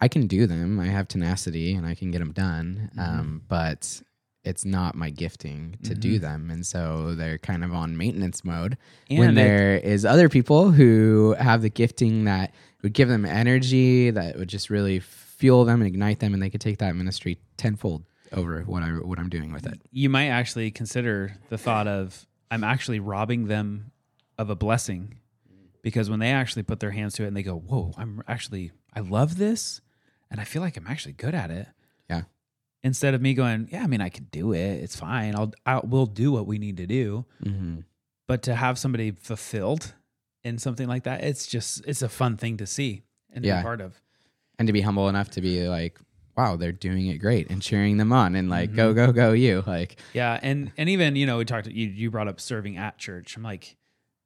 I 0.00 0.08
can 0.08 0.26
do 0.26 0.46
them. 0.46 0.80
I 0.80 0.86
have 0.86 1.08
tenacity 1.08 1.74
and 1.74 1.86
I 1.86 1.94
can 1.94 2.10
get 2.10 2.18
them 2.20 2.32
done. 2.32 2.90
Um, 2.98 3.42
but 3.48 4.02
it's 4.44 4.64
not 4.64 4.94
my 4.94 5.10
gifting 5.10 5.76
to 5.84 5.94
do 5.94 6.18
them. 6.18 6.50
And 6.50 6.64
so 6.66 7.14
they're 7.14 7.36
kind 7.36 7.62
of 7.62 7.74
on 7.74 7.96
maintenance 7.96 8.42
mode 8.44 8.78
when 9.10 9.28
And 9.30 9.38
it- 9.38 9.42
there 9.42 9.76
is 9.76 10.06
other 10.06 10.28
people 10.30 10.70
who 10.72 11.34
have 11.38 11.60
the 11.60 11.68
gifting 11.68 12.24
that 12.24 12.54
would 12.82 12.94
give 12.94 13.08
them 13.08 13.26
energy, 13.26 14.10
that 14.10 14.38
would 14.38 14.48
just 14.48 14.70
really 14.70 15.00
fuel 15.00 15.64
them 15.66 15.80
and 15.82 15.86
ignite 15.88 16.20
them, 16.20 16.32
and 16.32 16.42
they 16.42 16.48
could 16.48 16.60
take 16.62 16.78
that 16.78 16.96
ministry 16.96 17.38
tenfold 17.58 18.04
over 18.32 18.62
what 18.62 18.82
I 18.82 18.88
what 18.92 19.18
I'm 19.18 19.28
doing 19.28 19.52
with 19.52 19.66
it. 19.66 19.80
You 19.92 20.08
might 20.08 20.28
actually 20.28 20.70
consider 20.70 21.36
the 21.50 21.58
thought 21.58 21.86
of 21.86 22.26
I'm 22.50 22.64
actually 22.64 23.00
robbing 23.00 23.46
them 23.48 23.92
of 24.38 24.48
a 24.48 24.56
blessing 24.56 25.16
because 25.82 26.08
when 26.08 26.18
they 26.20 26.30
actually 26.30 26.62
put 26.62 26.80
their 26.80 26.90
hands 26.92 27.12
to 27.14 27.24
it 27.24 27.26
and 27.28 27.36
they 27.36 27.42
go, 27.42 27.56
"Whoa, 27.58 27.92
I'm 27.98 28.22
actually 28.26 28.70
I 28.94 29.00
love 29.00 29.36
this 29.36 29.80
and 30.30 30.40
I 30.40 30.44
feel 30.44 30.62
like 30.62 30.76
I'm 30.76 30.86
actually 30.86 31.14
good 31.14 31.34
at 31.34 31.50
it." 31.50 31.66
Yeah. 32.08 32.22
Instead 32.82 33.14
of 33.14 33.20
me 33.20 33.34
going, 33.34 33.68
"Yeah, 33.70 33.82
I 33.84 33.86
mean, 33.86 34.00
I 34.00 34.08
can 34.08 34.24
do 34.30 34.52
it. 34.52 34.82
It's 34.82 34.96
fine. 34.96 35.34
I'll 35.34 35.52
I 35.66 35.76
will 35.76 35.82
we'll 35.86 36.06
do 36.06 36.32
what 36.32 36.46
we 36.46 36.58
need 36.58 36.76
to 36.78 36.86
do." 36.86 37.24
Mm-hmm. 37.44 37.80
But 38.26 38.42
to 38.44 38.54
have 38.54 38.78
somebody 38.78 39.10
fulfilled 39.10 39.94
in 40.44 40.56
something 40.58 40.88
like 40.88 41.04
that, 41.04 41.22
it's 41.24 41.46
just 41.46 41.84
it's 41.86 42.02
a 42.02 42.08
fun 42.08 42.36
thing 42.36 42.56
to 42.58 42.66
see 42.66 43.02
and 43.32 43.44
Yeah. 43.44 43.58
be 43.60 43.62
part 43.64 43.80
of. 43.80 44.00
And 44.58 44.66
to 44.66 44.72
be 44.72 44.80
humble 44.82 45.08
enough 45.08 45.30
to 45.32 45.40
be 45.40 45.68
like, 45.68 45.98
wow, 46.36 46.56
they're 46.56 46.72
doing 46.72 47.06
it 47.08 47.18
great, 47.18 47.50
and 47.50 47.60
cheering 47.60 47.96
them 47.98 48.12
on, 48.12 48.34
and 48.34 48.48
like, 48.48 48.74
go, 48.74 48.94
go, 48.94 49.12
go, 49.12 49.32
you. 49.32 49.62
Like, 49.66 49.96
Yeah, 50.14 50.38
and 50.42 50.70
and 50.78 50.88
even 50.88 51.16
you 51.16 51.26
know 51.26 51.38
we 51.38 51.44
talked. 51.44 51.66
You 51.66 51.88
you 51.88 52.10
brought 52.10 52.28
up 52.28 52.40
serving 52.40 52.76
at 52.78 52.96
church. 52.98 53.36
I'm 53.36 53.42
like, 53.42 53.76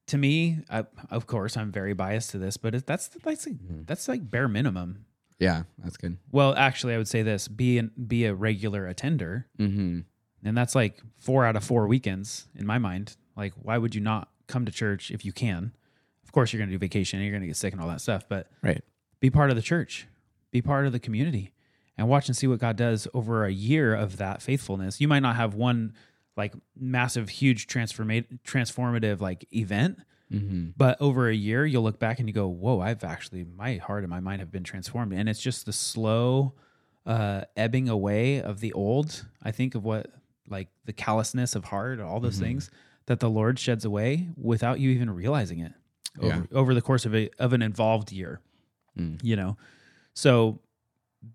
to 0.08 0.18
me, 0.18 0.58
I, 0.70 0.84
of 1.10 1.26
course, 1.26 1.56
I'm 1.56 1.72
very 1.72 1.94
biased 1.94 2.30
to 2.30 2.38
this, 2.38 2.56
but 2.56 2.74
it, 2.74 2.86
that's 2.86 3.08
that's 3.08 3.46
like, 3.46 3.56
that's 3.86 4.06
like 4.06 4.30
bare 4.30 4.48
minimum. 4.48 5.06
Yeah, 5.38 5.62
that's 5.78 5.96
good. 5.96 6.16
Well, 6.30 6.54
actually, 6.54 6.94
I 6.94 6.98
would 6.98 7.08
say 7.08 7.22
this: 7.22 7.48
be 7.48 7.78
an, 7.78 7.90
be 8.06 8.24
a 8.26 8.34
regular 8.34 8.86
attender, 8.86 9.46
Mm-hmm. 9.58 10.00
and 10.44 10.56
that's 10.56 10.74
like 10.74 11.00
four 11.18 11.44
out 11.44 11.56
of 11.56 11.64
four 11.64 11.86
weekends 11.86 12.48
in 12.56 12.66
my 12.66 12.78
mind. 12.78 13.16
Like, 13.36 13.52
why 13.60 13.78
would 13.78 13.94
you 13.94 14.00
not 14.00 14.28
come 14.46 14.64
to 14.64 14.72
church 14.72 15.10
if 15.10 15.24
you 15.24 15.32
can? 15.32 15.72
Of 16.24 16.32
course, 16.32 16.52
you're 16.52 16.58
going 16.58 16.68
to 16.70 16.74
do 16.74 16.78
vacation, 16.78 17.18
and 17.18 17.24
you're 17.26 17.32
going 17.32 17.42
to 17.42 17.46
get 17.48 17.56
sick 17.56 17.72
and 17.72 17.82
all 17.82 17.88
that 17.88 18.00
stuff, 18.00 18.24
but 18.28 18.48
Right. 18.62 18.82
be 19.20 19.30
part 19.30 19.50
of 19.50 19.56
the 19.56 19.62
church, 19.62 20.06
be 20.50 20.60
part 20.62 20.86
of 20.86 20.92
the 20.92 20.98
community, 21.00 21.52
and 21.98 22.08
watch 22.08 22.28
and 22.28 22.36
see 22.36 22.46
what 22.46 22.58
God 22.60 22.76
does 22.76 23.06
over 23.14 23.44
a 23.44 23.52
year 23.52 23.94
of 23.94 24.16
that 24.18 24.42
faithfulness. 24.42 25.00
You 25.00 25.08
might 25.08 25.20
not 25.20 25.36
have 25.36 25.54
one 25.54 25.94
like 26.36 26.54
massive, 26.76 27.28
huge 27.28 27.66
transformate 27.68 28.42
transformative 28.44 29.20
like 29.20 29.46
event, 29.54 29.98
Mm-hmm. 30.34 30.68
but 30.76 31.00
over 31.00 31.28
a 31.28 31.34
year 31.34 31.64
you'll 31.66 31.82
look 31.82 31.98
back 31.98 32.18
and 32.18 32.28
you 32.28 32.32
go, 32.34 32.46
"Whoa, 32.48 32.80
I've 32.80 33.04
actually 33.04 33.44
my 33.44 33.76
heart 33.76 34.02
and 34.04 34.10
my 34.10 34.20
mind 34.20 34.40
have 34.40 34.50
been 34.50 34.64
transformed." 34.64 35.12
And 35.12 35.28
it's 35.28 35.40
just 35.40 35.66
the 35.66 35.72
slow 35.72 36.54
uh, 37.06 37.42
ebbing 37.56 37.88
away 37.88 38.40
of 38.40 38.60
the 38.60 38.72
old. 38.72 39.24
I 39.42 39.50
think 39.50 39.74
of 39.74 39.84
what 39.84 40.10
like 40.48 40.68
the 40.84 40.92
callousness 40.92 41.54
of 41.54 41.64
heart, 41.64 42.00
all 42.00 42.20
those 42.20 42.38
things 42.38 42.70
that 43.06 43.20
the 43.20 43.28
Lord 43.30 43.58
sheds 43.58 43.84
away 43.84 44.28
without 44.36 44.80
you 44.80 44.90
even 44.90 45.10
realizing 45.10 45.58
it 45.60 45.72
over, 46.18 46.26
Yeah. 46.28 46.42
over 46.58 46.74
the 46.74 46.82
course 46.82 47.04
of 47.06 47.14
a 47.14 47.28
of 47.38 47.52
an 47.52 47.62
involved 47.62 48.12
year 48.12 48.40
Mm. 48.98 49.18
you 49.24 49.34
know 49.36 49.56
so 50.14 50.60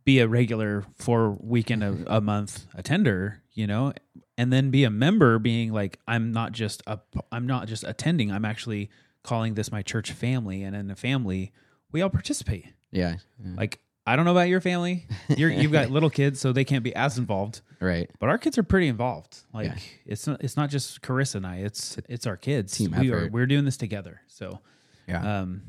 be 0.05 0.19
a 0.19 0.27
regular 0.27 0.85
four 0.95 1.37
weekend 1.39 1.83
a, 1.83 1.97
a 2.07 2.21
month 2.21 2.65
attender 2.75 3.41
you 3.53 3.65
know 3.67 3.93
and 4.37 4.51
then 4.53 4.69
be 4.71 4.83
a 4.83 4.89
member 4.89 5.39
being 5.39 5.71
like 5.71 5.99
i'm 6.07 6.31
not 6.31 6.51
just 6.51 6.81
a 6.87 6.99
i'm 7.31 7.45
not 7.47 7.67
just 7.67 7.83
attending 7.83 8.31
i'm 8.31 8.45
actually 8.45 8.89
calling 9.23 9.53
this 9.53 9.71
my 9.71 9.81
church 9.81 10.11
family 10.11 10.63
and 10.63 10.75
in 10.75 10.87
the 10.87 10.95
family 10.95 11.51
we 11.91 12.01
all 12.01 12.09
participate 12.09 12.65
Yeah. 12.91 13.15
yeah. 13.43 13.53
like 13.55 13.79
i 14.05 14.15
don't 14.15 14.25
know 14.25 14.31
about 14.31 14.47
your 14.49 14.61
family 14.61 15.07
You're, 15.29 15.49
you've 15.51 15.71
got 15.71 15.89
little 15.91 16.09
kids 16.09 16.39
so 16.39 16.51
they 16.51 16.63
can't 16.65 16.83
be 16.83 16.95
as 16.95 17.17
involved 17.17 17.61
Right. 17.81 18.09
but 18.19 18.29
our 18.29 18.37
kids 18.37 18.57
are 18.57 18.63
pretty 18.63 18.87
involved 18.87 19.39
like 19.53 19.67
Yeah. 19.67 19.75
it's 20.05 20.27
not 20.27 20.43
it's 20.43 20.57
not 20.57 20.69
just 20.69 21.01
carissa 21.01 21.35
and 21.35 21.47
i 21.47 21.57
it's 21.57 21.97
it's 22.09 22.27
our 22.27 22.37
kids 22.37 22.77
team 22.77 22.93
we 22.99 23.11
are 23.11 23.29
we're 23.31 23.45
doing 23.47 23.65
this 23.65 23.77
together 23.77 24.21
so 24.27 24.59
Yeah. 25.07 25.39
um, 25.41 25.61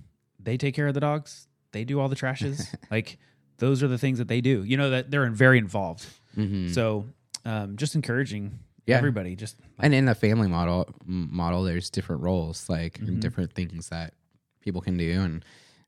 they 0.42 0.56
take 0.56 0.74
care 0.74 0.86
of 0.88 0.94
the 0.94 1.00
dogs. 1.00 1.46
They 1.72 1.84
do 1.84 2.00
all 2.00 2.08
the 2.08 2.16
trashes. 2.16 2.66
like 2.90 3.18
those 3.60 3.82
are 3.84 3.88
the 3.88 3.98
things 3.98 4.18
that 4.18 4.26
they 4.28 4.40
do. 4.40 4.64
You 4.64 4.76
know 4.76 4.90
that 4.90 5.10
they're 5.10 5.30
very 5.30 5.58
involved. 5.58 6.04
Mhm. 6.36 6.74
So 6.74 7.06
um, 7.44 7.76
just 7.76 7.94
encouraging 7.94 8.58
Yeah. 8.86 8.96
everybody. 8.98 9.36
Just 9.36 9.56
and 9.78 9.94
in 9.94 10.04
the 10.06 10.14
family 10.14 10.48
model 10.48 10.88
model 11.06 11.62
there's 11.62 11.88
different 11.90 12.22
roles 12.22 12.68
like 12.68 12.98
Mhm. 12.98 13.20
different 13.20 13.52
things 13.52 13.88
that 13.90 14.14
people 14.60 14.80
can 14.80 14.96
do 14.96 15.20
and 15.22 15.44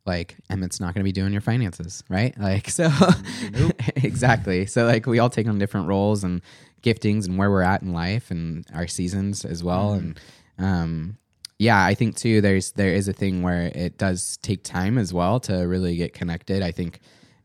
like 0.07 0.37
emmett's 0.51 0.81
not 0.81 0.95
going 0.95 1.03
to 1.03 1.05
be 1.05 1.13
doing 1.13 1.31
your 1.33 1.41
finances 1.43 2.03
right 2.09 2.35
like 2.39 2.69
so 2.71 2.89
exactly 3.97 4.67
so 4.67 4.85
like 4.87 5.07
we 5.07 5.19
all 5.19 5.31
take 5.31 5.47
on 5.47 5.59
different 5.59 5.87
roles 5.89 6.25
and 6.25 6.41
giftings 6.83 7.27
and 7.29 7.39
where 7.39 7.51
we're 7.51 7.63
at 7.63 7.83
in 7.83 7.93
life 7.93 8.31
and 8.31 8.67
our 8.75 8.87
seasons 8.87 9.45
as 9.45 9.63
well 9.63 9.93
and 9.93 10.19
um 10.59 11.17
yeah 11.59 11.85
i 11.85 11.95
think 11.95 12.17
too 12.17 12.41
there's 12.41 12.73
there 12.73 12.93
is 12.93 13.07
a 13.09 13.13
thing 13.13 13.43
where 13.43 13.71
it 13.75 13.99
does 13.99 14.39
take 14.39 14.65
time 14.65 14.99
as 14.99 15.13
well 15.15 15.39
to 15.39 15.55
really 15.55 15.97
get 15.97 16.13
connected 16.13 16.63
i 16.63 16.73
think 16.73 16.99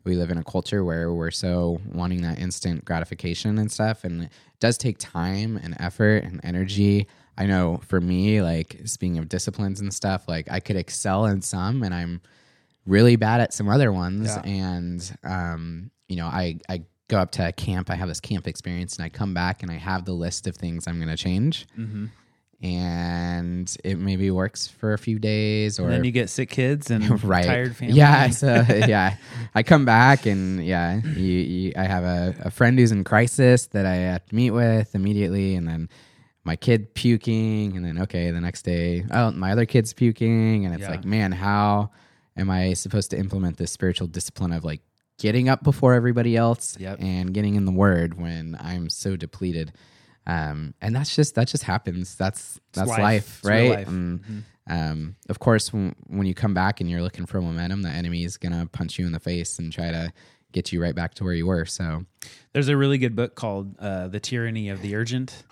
we 0.08 0.16
live 0.16 0.32
in 0.32 0.38
a 0.40 0.44
culture 0.44 0.84
where 0.84 1.14
we're 1.14 1.30
so 1.32 1.80
wanting 1.94 2.22
that 2.24 2.40
instant 2.40 2.84
gratification 2.86 3.58
and 3.60 3.72
stuff 3.72 4.04
and 4.04 4.24
it 4.24 4.32
does 4.60 4.78
take 4.78 4.98
time 4.98 5.58
and 5.62 5.76
effort 5.80 6.24
and 6.24 6.40
energy 6.44 7.06
i 7.38 7.46
know 7.46 7.80
for 7.88 8.02
me 8.02 8.42
like 8.42 8.80
speaking 8.86 9.18
of 9.20 9.30
disciplines 9.30 9.80
and 9.82 9.94
stuff 9.94 10.28
like 10.28 10.50
i 10.50 10.60
could 10.60 10.76
excel 10.78 11.26
in 11.26 11.42
some 11.42 11.84
and 11.84 11.94
i'm 11.94 12.20
really 12.86 13.16
bad 13.18 13.42
at 13.42 13.54
some 13.54 13.68
other 13.70 13.92
ones 13.92 14.28
Yeah. 14.28 14.42
and 14.44 15.18
um 15.24 15.92
you 16.08 16.16
know 16.16 16.26
i 16.28 16.58
i 16.70 16.82
go 17.10 17.20
up 17.20 17.32
to 17.32 17.48
a 17.48 17.52
camp 17.52 17.90
i 17.90 17.96
have 17.96 18.08
this 18.08 18.20
camp 18.20 18.48
experience 18.48 18.96
and 18.98 19.06
i 19.06 19.10
come 19.10 19.34
back 19.34 19.62
and 19.62 19.70
i 19.72 19.76
have 19.76 20.06
the 20.06 20.14
list 20.14 20.48
of 20.48 20.56
things 20.56 20.88
i'm 20.88 20.98
going 20.98 21.10
to 21.16 21.22
change 21.22 21.68
Mhm. 21.78 22.10
And 22.62 23.76
it 23.84 23.98
maybe 24.00 24.32
works 24.32 24.68
for 24.68 24.94
a 24.94 24.98
few 24.98 25.20
days 25.20 25.80
or 25.80 25.84
and 25.84 25.94
then 25.94 26.04
you 26.04 26.12
get 26.12 26.30
sick 26.30 26.50
kids 26.50 26.90
and 26.90 27.24
right 27.24 27.46
tired 27.46 27.76
family. 27.76 27.94
yeah 27.96 28.30
so 28.30 28.66
yeah 28.70 29.16
i 29.54 29.62
come 29.62 29.86
back 29.86 30.26
and 30.26 30.66
yeah 30.66 31.00
you, 31.16 31.24
you, 31.24 31.74
i 31.78 31.84
have 31.84 32.04
a, 32.04 32.36
a 32.46 32.52
friend 32.52 32.80
who's 32.80 32.92
in 32.92 33.04
crisis 33.04 33.68
that 33.68 33.86
i 33.86 33.94
have 33.96 34.26
to 34.26 34.36
meet 34.36 34.52
with 34.52 34.96
immediately 34.96 35.54
and 35.56 35.68
then 35.68 35.88
my 36.44 36.56
kid 36.56 36.94
puking 36.96 37.76
and 37.78 37.86
then 37.86 38.00
okay 38.00 38.32
the 38.32 38.42
next 38.42 38.64
day 38.64 39.06
oh 39.12 39.30
my 39.32 39.52
other 39.52 39.66
kid's 39.66 39.94
puking 39.94 40.66
and 40.66 40.74
it's 40.74 40.82
Yeah. 40.84 40.90
like 40.92 41.06
man 41.06 41.32
how 41.32 41.92
am 42.36 42.50
i 42.50 42.74
supposed 42.74 43.12
to 43.12 43.18
implement 43.20 43.58
this 43.58 43.72
spiritual 43.72 44.08
discipline 44.08 44.52
of 44.52 44.64
like 44.66 44.82
getting 45.20 45.48
up 45.50 45.64
before 45.64 45.94
everybody 45.94 46.36
else 46.36 46.76
Yep. 46.80 46.98
and 47.02 47.34
getting 47.34 47.54
in 47.56 47.66
the 47.66 47.72
word 47.72 48.20
when 48.20 48.58
i'm 48.60 48.90
so 48.90 49.16
depleted 49.16 49.74
Um, 50.27 50.74
and 50.81 50.96
that's 50.96 51.15
just 51.15 51.34
that 51.36 51.48
just 51.48 51.63
happens. 51.63 52.15
That's 52.15 52.60
that's 52.74 52.89
life. 52.89 53.00
life, 53.00 53.41
right? 53.46 53.69
life. 53.72 53.88
And, 53.88 54.19
Mhm. 54.24 54.43
um, 54.69 55.15
of 55.29 55.39
course, 55.39 55.72
when, 55.74 55.96
when 56.07 56.27
you 56.27 56.34
come 56.36 56.53
back 56.53 56.81
and 56.81 56.89
you're 56.89 57.01
looking 57.01 57.25
for 57.25 57.41
momentum, 57.41 57.81
the 57.81 57.89
enemy 57.89 58.24
is 58.25 58.38
gonna 58.38 58.65
punch 58.72 59.00
you 59.00 59.05
in 59.05 59.13
the 59.13 59.19
face 59.22 59.57
and 59.57 59.72
try 59.72 59.89
to 59.89 60.12
get 60.51 60.72
you 60.74 60.81
right 60.81 60.93
back 60.96 61.13
to 61.15 61.24
where 61.24 61.34
you 61.34 61.46
were. 61.48 61.65
So 61.65 62.05
There's 62.53 62.67
a 62.67 62.75
really 62.77 62.98
good 62.98 63.15
book 63.15 63.36
called 63.36 63.75
uh, 63.79 64.10
"The 64.10 64.19
Tyranny 64.19 64.67
of 64.69 64.81
the 64.81 64.96
Urgent," 64.96 65.43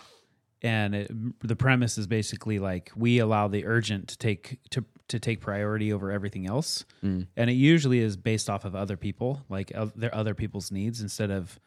and 0.61 0.93
it, 0.95 1.11
the 1.47 1.55
premise 1.55 1.97
is 1.97 2.07
basically 2.07 2.59
like 2.59 2.91
we 2.95 3.19
allow 3.19 3.47
the 3.47 3.65
urgent 3.65 4.09
to 4.09 4.17
take 4.17 4.59
to 4.71 4.83
to 5.07 5.19
take 5.19 5.39
priority 5.39 5.93
over 5.93 6.11
everything 6.11 6.47
else, 6.47 6.83
Mm. 7.03 7.27
and 7.37 7.49
it 7.49 7.53
usually 7.53 7.99
is 7.99 8.17
based 8.17 8.49
off 8.49 8.65
of 8.65 8.75
other 8.75 8.97
people, 8.97 9.45
like 9.49 9.71
uh, 9.75 9.87
their 9.95 10.13
other 10.15 10.33
people's 10.33 10.71
needs, 10.71 10.99
instead 10.99 11.29
of 11.29 11.59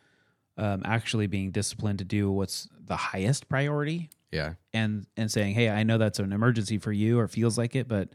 um, 0.59 0.83
actually 0.85 1.27
being 1.27 1.51
disciplined 1.51 1.99
to 2.01 2.05
do 2.05 2.31
what's 2.31 2.69
the 2.87 2.97
highest 2.97 3.49
priority, 3.49 4.11
yeah, 4.31 4.55
and 4.75 5.07
and 5.17 5.31
saying, 5.31 5.55
"Hey, 5.55 5.71
I 5.71 5.83
know 5.85 5.97
that's 5.99 6.19
an 6.19 6.33
emergency 6.33 6.77
for 6.79 6.93
you, 6.93 7.19
or 7.19 7.29
feels 7.29 7.57
like 7.57 7.75
it, 7.77 7.89
but 7.89 8.11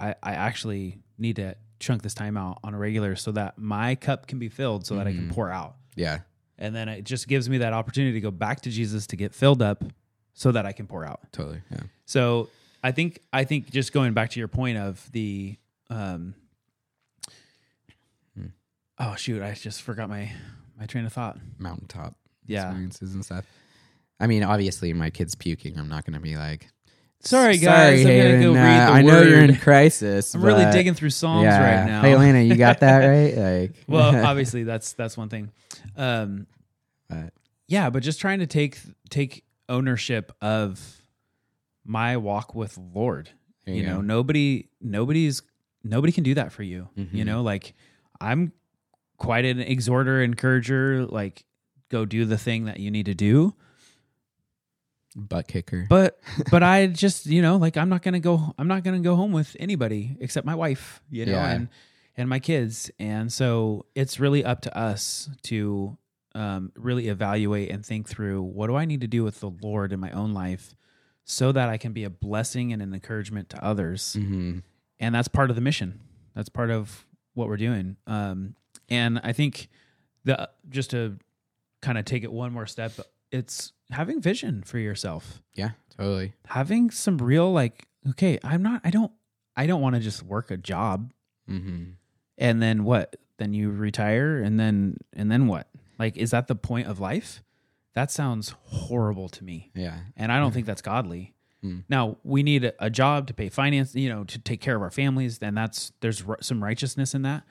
I 0.00 0.14
I 0.22 0.32
actually 0.34 1.00
need 1.18 1.36
to 1.36 1.56
chunk 1.80 2.02
this 2.02 2.14
time 2.14 2.36
out 2.36 2.58
on 2.62 2.74
a 2.74 2.78
regular 2.78 3.16
so 3.16 3.32
that 3.32 3.58
my 3.58 3.94
cup 3.96 4.26
can 4.28 4.38
be 4.38 4.48
filled, 4.48 4.86
so 4.86 4.94
that 4.96 5.06
I 5.06 5.12
can 5.12 5.28
Mhm. 5.28 5.32
pour 5.32 5.50
out." 5.50 5.76
yeah, 5.96 6.20
and 6.58 6.74
then 6.74 6.88
it 6.88 7.04
just 7.04 7.28
gives 7.28 7.50
me 7.50 7.58
that 7.58 7.72
opportunity 7.72 8.14
to 8.14 8.20
go 8.20 8.30
back 8.30 8.60
to 8.62 8.70
Jesus 8.70 9.06
to 9.08 9.16
get 9.16 9.34
filled 9.34 9.60
up 9.60 9.84
so 10.32 10.50
that 10.52 10.64
I 10.64 10.72
can 10.72 10.86
pour 10.86 11.04
out. 11.04 11.20
totally, 11.32 11.60
yeah, 11.70 11.80
So 12.06 12.48
I 12.84 12.92
think 12.92 13.18
I 13.32 13.44
think 13.44 13.70
just 13.70 13.92
going 13.92 14.14
back 14.14 14.30
to 14.30 14.38
your 14.38 14.48
point 14.48 14.78
of 14.78 15.10
the 15.12 15.56
um 15.90 16.34
Hmm. 18.34 18.46
oh 18.98 19.14
shoot, 19.16 19.42
I 19.42 19.52
just 19.54 19.82
forgot 19.82 20.08
my 20.08 20.32
my 20.82 20.86
train 20.86 21.06
of 21.06 21.12
thought. 21.12 21.38
mountaintop 21.58 22.14
Yeah. 22.46 22.64
experiences 22.66 23.14
and 23.14 23.24
stuff. 23.24 23.44
I 24.18 24.26
mean, 24.26 24.42
obviously, 24.42 24.92
my 24.92 25.10
kid's 25.10 25.36
puking. 25.36 25.78
I'm 25.78 25.88
not 25.88 26.04
gonna 26.04 26.18
be 26.20 26.36
like, 26.36 26.68
Sorry 27.20 27.56
guys, 27.56 28.00
I'm 28.04 28.06
gonna 28.16 28.40
go 28.42 28.50
uh, 28.50 28.54
read 28.54 28.88
the 28.88 28.92
I 28.92 29.02
know 29.02 29.22
you're 29.22 29.44
in 29.44 29.56
crisis. 29.56 30.34
I'm 30.34 30.42
really 30.44 30.64
but- 30.64 30.72
digging 30.72 30.94
through 30.94 31.10
Psalms 31.10 31.44
yeah. 31.44 31.78
right 31.82 31.86
now. 31.86 32.02
Hey, 32.02 32.14
Elena, 32.14 32.40
you 32.40 32.56
got 32.56 32.80
that 32.80 32.98
right? 33.06 33.36
Like, 33.36 33.72
well, 33.86 34.26
obviously 34.26 34.64
that's 34.64 34.92
that's 34.94 35.16
one 35.16 35.28
thing. 35.28 35.52
Um 35.96 36.48
but, 37.08 37.32
yeah, 37.68 37.90
but 37.90 38.02
just 38.02 38.20
trying 38.20 38.40
to 38.40 38.46
take 38.48 38.78
take 39.08 39.44
ownership 39.68 40.32
of 40.40 41.00
my 41.84 42.16
walk 42.16 42.54
with 42.56 42.76
Lord. 42.76 43.30
there 43.66 43.74
you 43.76 43.86
know 43.86 43.96
go. 43.96 44.00
nobody 44.02 44.68
nobody's 44.80 45.42
nobody 45.84 46.12
can 46.12 46.24
do 46.24 46.34
that 46.34 46.50
for 46.52 46.62
you 46.64 46.88
you 46.96 47.04
Mhm. 47.06 47.26
know 47.26 47.42
like 47.42 47.74
i'm 48.20 48.52
quite 49.22 49.44
an 49.44 49.60
exhorter 49.60 50.20
encourager 50.22 51.06
like 51.06 51.44
go 51.90 52.04
do 52.04 52.24
the 52.24 52.36
thing 52.38 52.64
that 52.64 52.80
you 52.80 52.90
need 52.90 53.06
to 53.06 53.14
do 53.14 53.54
butt 55.14 55.46
kicker. 55.46 55.86
but 55.88 56.18
but 56.50 56.62
i 56.62 56.86
just 56.86 57.26
you 57.26 57.42
know 57.42 57.56
like 57.56 57.76
i'm 57.76 57.88
not 57.88 58.02
gonna 58.02 58.18
go 58.20 58.54
i'm 58.58 58.66
not 58.66 58.82
gonna 58.82 58.98
go 59.00 59.14
home 59.14 59.30
with 59.32 59.54
anybody 59.60 60.16
except 60.20 60.46
my 60.46 60.54
wife 60.54 61.02
you 61.10 61.26
know 61.26 61.32
Yeah. 61.32 61.50
and 61.52 61.68
and 62.16 62.28
my 62.28 62.38
kids 62.40 62.90
and 62.98 63.32
so 63.32 63.84
it's 63.94 64.18
really 64.18 64.44
up 64.44 64.62
to 64.62 64.76
us 64.76 65.28
to 65.44 65.96
um, 66.34 66.72
really 66.76 67.08
evaluate 67.08 67.70
and 67.70 67.84
think 67.84 68.08
through 68.08 68.42
what 68.42 68.68
do 68.68 68.74
i 68.76 68.86
need 68.86 69.02
to 69.02 69.06
do 69.06 69.22
with 69.22 69.40
the 69.40 69.50
lord 69.50 69.92
in 69.92 70.00
my 70.00 70.10
own 70.12 70.32
life 70.32 70.74
so 71.24 71.52
that 71.52 71.68
i 71.68 71.76
can 71.76 71.92
be 71.92 72.04
a 72.04 72.10
blessing 72.10 72.72
and 72.72 72.80
an 72.82 72.94
encouragement 72.94 73.50
to 73.50 73.62
others 73.64 74.14
hmm 74.14 74.58
and 75.00 75.12
that's 75.14 75.26
part 75.26 75.50
of 75.50 75.56
the 75.56 75.62
mission. 75.62 75.98
That's 76.32 76.48
part 76.48 76.70
of 76.70 77.04
what 77.34 77.48
we're 77.48 77.56
doing. 77.56 77.96
Um, 78.06 78.54
and 78.92 79.20
I 79.24 79.32
think 79.32 79.68
the 80.24 80.48
just 80.68 80.90
to 80.90 81.18
kind 81.80 81.98
of 81.98 82.04
take 82.04 82.22
it 82.24 82.32
one 82.32 82.52
more 82.52 82.66
step, 82.66 82.92
it's 83.30 83.72
having 83.90 84.20
vision 84.20 84.62
for 84.62 84.78
yourself, 84.78 85.42
Yeah, 85.54 85.70
totally. 85.96 86.32
having 86.46 86.90
some 86.90 87.18
real 87.18 87.50
like, 87.52 87.86
okay, 88.10 88.38
I'm 88.44 88.62
not, 88.62 88.80
I 88.84 88.90
don't, 88.90 89.10
I 89.56 89.66
don't 89.66 89.80
want 89.80 89.94
to 89.96 90.00
just 90.00 90.22
work 90.22 90.50
a 90.50 90.56
job 90.56 91.12
hmm 91.48 91.84
and 92.38 92.62
then 92.62 92.84
what? 92.84 93.16
Then 93.38 93.52
you 93.52 93.70
retire 93.70 94.38
and 94.38 94.58
then 94.58 94.96
and 95.12 95.30
then 95.30 95.46
what? 95.48 95.68
Like, 95.98 96.16
is 96.16 96.30
that 96.30 96.46
the 96.48 96.54
point 96.54 96.88
of 96.88 96.98
life? 97.00 97.42
That 97.94 98.10
sounds 98.10 98.54
horrible 98.64 99.28
to 99.30 99.44
me 99.44 99.70
Yeah, 99.74 99.98
and 100.16 100.30
I 100.32 100.38
don't 100.38 100.52
think 100.54 100.66
that's 100.66 100.82
godly. 100.82 101.34
Mm. 101.64 101.84
Now 101.88 102.16
we 102.24 102.42
need 102.42 102.72
a, 102.78 102.90
job 102.90 103.26
to 103.28 103.34
pay 103.34 103.48
finance, 103.48 103.94
you 103.94 104.08
know, 104.08 104.24
to 104.24 104.38
take 104.38 104.60
care 104.60 104.74
of 104.76 104.82
our 104.82 104.90
families, 104.90 105.38
and 105.42 105.56
that's 105.56 105.92
there's 106.00 106.22
r- 106.26 106.38
some 106.40 106.62
righteousness 106.64 107.14
in 107.14 107.22
that. 107.22 107.44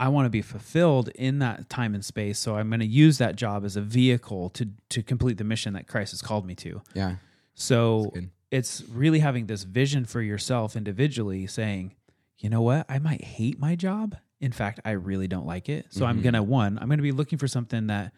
I 0.00 0.08
want 0.08 0.26
to 0.26 0.30
be 0.30 0.42
fulfilled 0.42 1.08
in 1.16 1.40
that 1.40 1.68
time 1.68 1.94
and 1.94 2.04
space, 2.04 2.38
so 2.38 2.56
I'm 2.56 2.68
going 2.70 2.80
to 2.80 2.86
use 2.86 3.18
that 3.18 3.34
job 3.36 3.64
as 3.64 3.76
a 3.76 3.80
vehicle 3.80 4.50
to 4.50 4.68
to 4.90 5.02
complete 5.02 5.38
the 5.38 5.44
mission 5.44 5.72
that 5.74 5.86
Christ 5.88 6.12
has 6.12 6.22
called 6.22 6.46
me 6.46 6.54
to. 6.56 6.82
yeah, 6.94 7.16
So 7.54 8.12
it's 8.50 8.82
really 8.90 9.18
having 9.18 9.46
this 9.46 9.64
vision 9.64 10.04
for 10.04 10.22
yourself 10.22 10.76
individually, 10.76 11.46
saying, 11.46 11.94
you 12.38 12.48
know 12.48 12.62
what, 12.62 12.86
I 12.88 12.98
might 12.98 13.22
hate 13.24 13.58
my 13.58 13.74
job. 13.74 14.16
In 14.40 14.52
fact, 14.52 14.78
I 14.84 14.92
really 14.92 15.26
don't 15.26 15.46
like 15.46 15.68
it. 15.68 15.86
So 15.90 16.06
I'm 16.06 16.20
Mhm. 16.20 16.22
gonna 16.22 16.42
one, 16.44 16.78
I'm 16.78 16.88
gonna 16.88 17.02
be 17.02 17.10
looking 17.12 17.38
for 17.38 17.48
something 17.48 17.88
that 17.88 18.12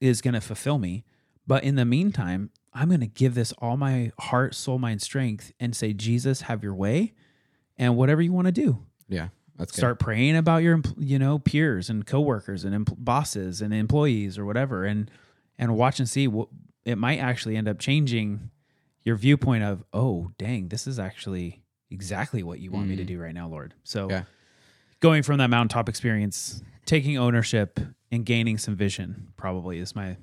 is 0.00 0.20
gonna 0.20 0.40
fulfill 0.40 0.78
me. 0.78 1.04
But 1.46 1.62
in 1.62 1.76
the 1.76 1.84
meantime, 1.84 2.50
I'm 2.74 2.90
gonna 2.90 3.06
give 3.06 3.34
this 3.34 3.52
all 3.58 3.76
my 3.76 4.10
heart, 4.18 4.54
soul, 4.56 4.78
mind, 4.80 5.00
strength, 5.02 5.52
and 5.60 5.76
say, 5.76 5.92
Jesus, 5.92 6.42
have 6.42 6.64
your 6.64 6.74
way, 6.74 7.12
and 7.78 7.96
whatever 7.96 8.20
you 8.22 8.32
want 8.32 8.46
to 8.46 8.52
do. 8.52 8.84
yeah. 9.08 9.28
That's 9.58 9.72
good. 9.72 9.78
Start 9.78 9.98
praying 9.98 10.36
about 10.36 10.62
your, 10.62 10.80
you 10.98 11.18
know, 11.18 11.38
peers 11.38 11.90
and 11.90 12.06
coworkers 12.06 12.64
and 12.64 12.74
empl- 12.86 12.96
bosses 12.98 13.60
and 13.60 13.72
employees 13.74 14.38
or 14.38 14.44
whatever, 14.44 14.84
and 14.84 15.10
and 15.58 15.76
watch 15.76 15.98
and 16.00 16.08
see 16.08 16.26
what 16.26 16.48
it 16.84 16.96
might 16.96 17.18
actually 17.18 17.56
end 17.56 17.68
up 17.68 17.78
changing 17.78 18.50
your 19.04 19.16
viewpoint 19.16 19.62
of, 19.62 19.84
oh, 19.92 20.30
dang, 20.38 20.68
this 20.68 20.86
is 20.86 20.98
actually 20.98 21.62
exactly 21.90 22.42
what 22.42 22.58
you 22.60 22.70
want 22.70 22.88
me 22.88 22.96
to 22.96 23.04
Mm. 23.04 23.06
do 23.08 23.18
right 23.20 23.34
now, 23.34 23.48
Lord. 23.48 23.74
So 23.84 24.08
Yeah. 24.10 24.24
going 25.00 25.22
from 25.22 25.38
that 25.38 25.50
mountaintop 25.50 25.88
experience, 25.88 26.62
taking 26.86 27.18
ownership 27.18 27.78
and 28.10 28.24
gaining 28.24 28.58
some 28.58 28.74
vision 28.76 29.28
probably 29.36 29.78
is 29.78 29.94
my 29.94 30.16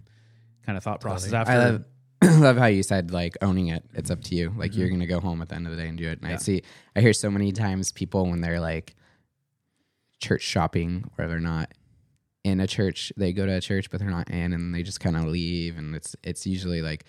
kind 0.66 0.78
of 0.78 0.84
thought 0.84 1.00
process 1.02 1.32
after 1.32 1.52
I 1.54 1.58
love, 1.58 1.84
love 2.42 2.58
how 2.58 2.66
you 2.66 2.84
said 2.84 3.12
like 3.12 3.38
owning 3.42 3.68
it. 3.68 3.84
It's 3.94 4.10
up 4.12 4.22
to 4.24 4.36
you. 4.36 4.54
Like 4.58 4.76
you're 4.76 4.90
gonna 4.90 5.08
go 5.08 5.20
home 5.20 5.42
at 5.42 5.50
the 5.50 5.56
end 5.56 5.68
of 5.68 5.72
the 5.76 5.82
day 5.82 5.88
and 5.88 5.98
do 5.98 6.10
it. 6.10 6.20
And 6.20 6.28
I 6.28 6.34
Mm-hmm. 6.34 6.42
See, 6.42 6.62
I 6.96 7.02
hear 7.02 7.14
so 7.14 7.30
many 7.30 7.52
times 7.52 7.92
people 7.92 8.26
when 8.30 8.42
they're 8.42 8.60
like 8.60 8.96
church 10.20 10.42
shopping 10.44 11.10
or 11.18 11.28
they're 11.28 11.40
not 11.40 11.72
in 12.44 12.60
a 12.60 12.68
church, 12.68 13.12
they 13.18 13.34
go 13.34 13.46
to 13.46 13.54
a 13.54 13.62
church 13.62 13.90
but 13.90 14.00
they're 14.00 14.10
not 14.10 14.30
in, 14.30 14.54
and 14.54 14.74
they 14.74 14.84
just 14.84 15.00
kind 15.00 15.16
of 15.18 15.26
leave. 15.26 15.78
And 15.78 15.96
it's 15.96 16.16
it's 16.24 16.46
usually 16.48 16.82
like, 16.82 17.06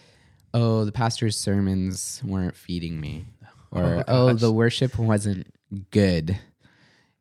oh, 0.55 0.85
the 0.85 0.93
pastor's 0.93 1.37
sermons 1.37 2.21
weren't 2.25 2.57
feeding 2.57 3.01
me, 3.01 3.27
or 3.71 4.05
Oh, 4.09 4.29
oh, 4.31 4.33
the 4.35 4.53
worship 4.53 4.99
wasn't 4.99 5.47
good. 5.91 6.39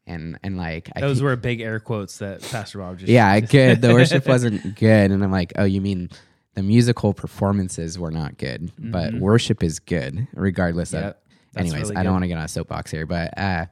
And, 0.08 0.39
and 0.41 0.58
like 0.58 0.89
I 0.96 1.01
those 1.01 1.17
keep- 1.17 1.24
were 1.25 1.36
big 1.36 1.62
air 1.62 1.79
quotes 1.79 2.17
that 2.17 2.41
Pastor 2.41 2.79
Bob 2.79 2.98
just 2.98 3.12
yeah, 3.12 3.39
good. 3.39 3.79
The 3.81 3.93
worship 3.93 4.27
wasn't 4.27 4.75
good, 4.75 5.12
and 5.12 5.24
I'm 5.24 5.31
like, 5.31 5.53
oh, 5.55 5.65
you 5.65 5.81
mean 5.81 6.10
the 6.55 6.63
musical 6.63 7.13
performances 7.13 8.00
were 8.00 8.10
not 8.10 8.38
good, 8.39 8.72
but 8.79 9.13
Mhm. 9.13 9.19
worship 9.19 9.63
is 9.63 9.77
good, 9.79 10.27
regardless 10.34 10.93
Yeah, 10.93 11.00
of. 11.10 11.15
that's 11.53 11.69
Anyways, 11.69 11.84
really 11.89 11.96
I 11.98 12.01
don't 12.03 12.13
want 12.13 12.24
to 12.24 12.27
get 12.27 12.39
on 12.39 12.43
a 12.46 12.48
soapbox 12.48 12.89
here, 12.89 13.05
but 13.05 13.38
uh, 13.38 13.67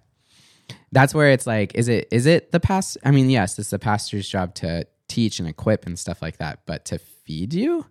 that's 0.91 1.13
where 1.13 1.31
it's 1.31 1.47
like, 1.47 1.73
is 1.75 1.87
it 1.87 2.07
is 2.11 2.25
it 2.25 2.51
the 2.51 2.59
past? 2.59 2.97
I 3.03 3.11
mean, 3.11 3.29
yes, 3.29 3.57
it's 3.59 3.69
the 3.69 3.79
pastor's 3.79 4.27
job 4.27 4.53
to 4.55 4.85
teach 5.07 5.39
and 5.39 5.47
equip 5.47 5.85
and 5.85 5.97
stuff 5.97 6.21
like 6.21 6.37
that, 6.37 6.59
but 6.65 6.85
to 6.85 6.97
feed 6.99 7.53
you, 7.53 7.85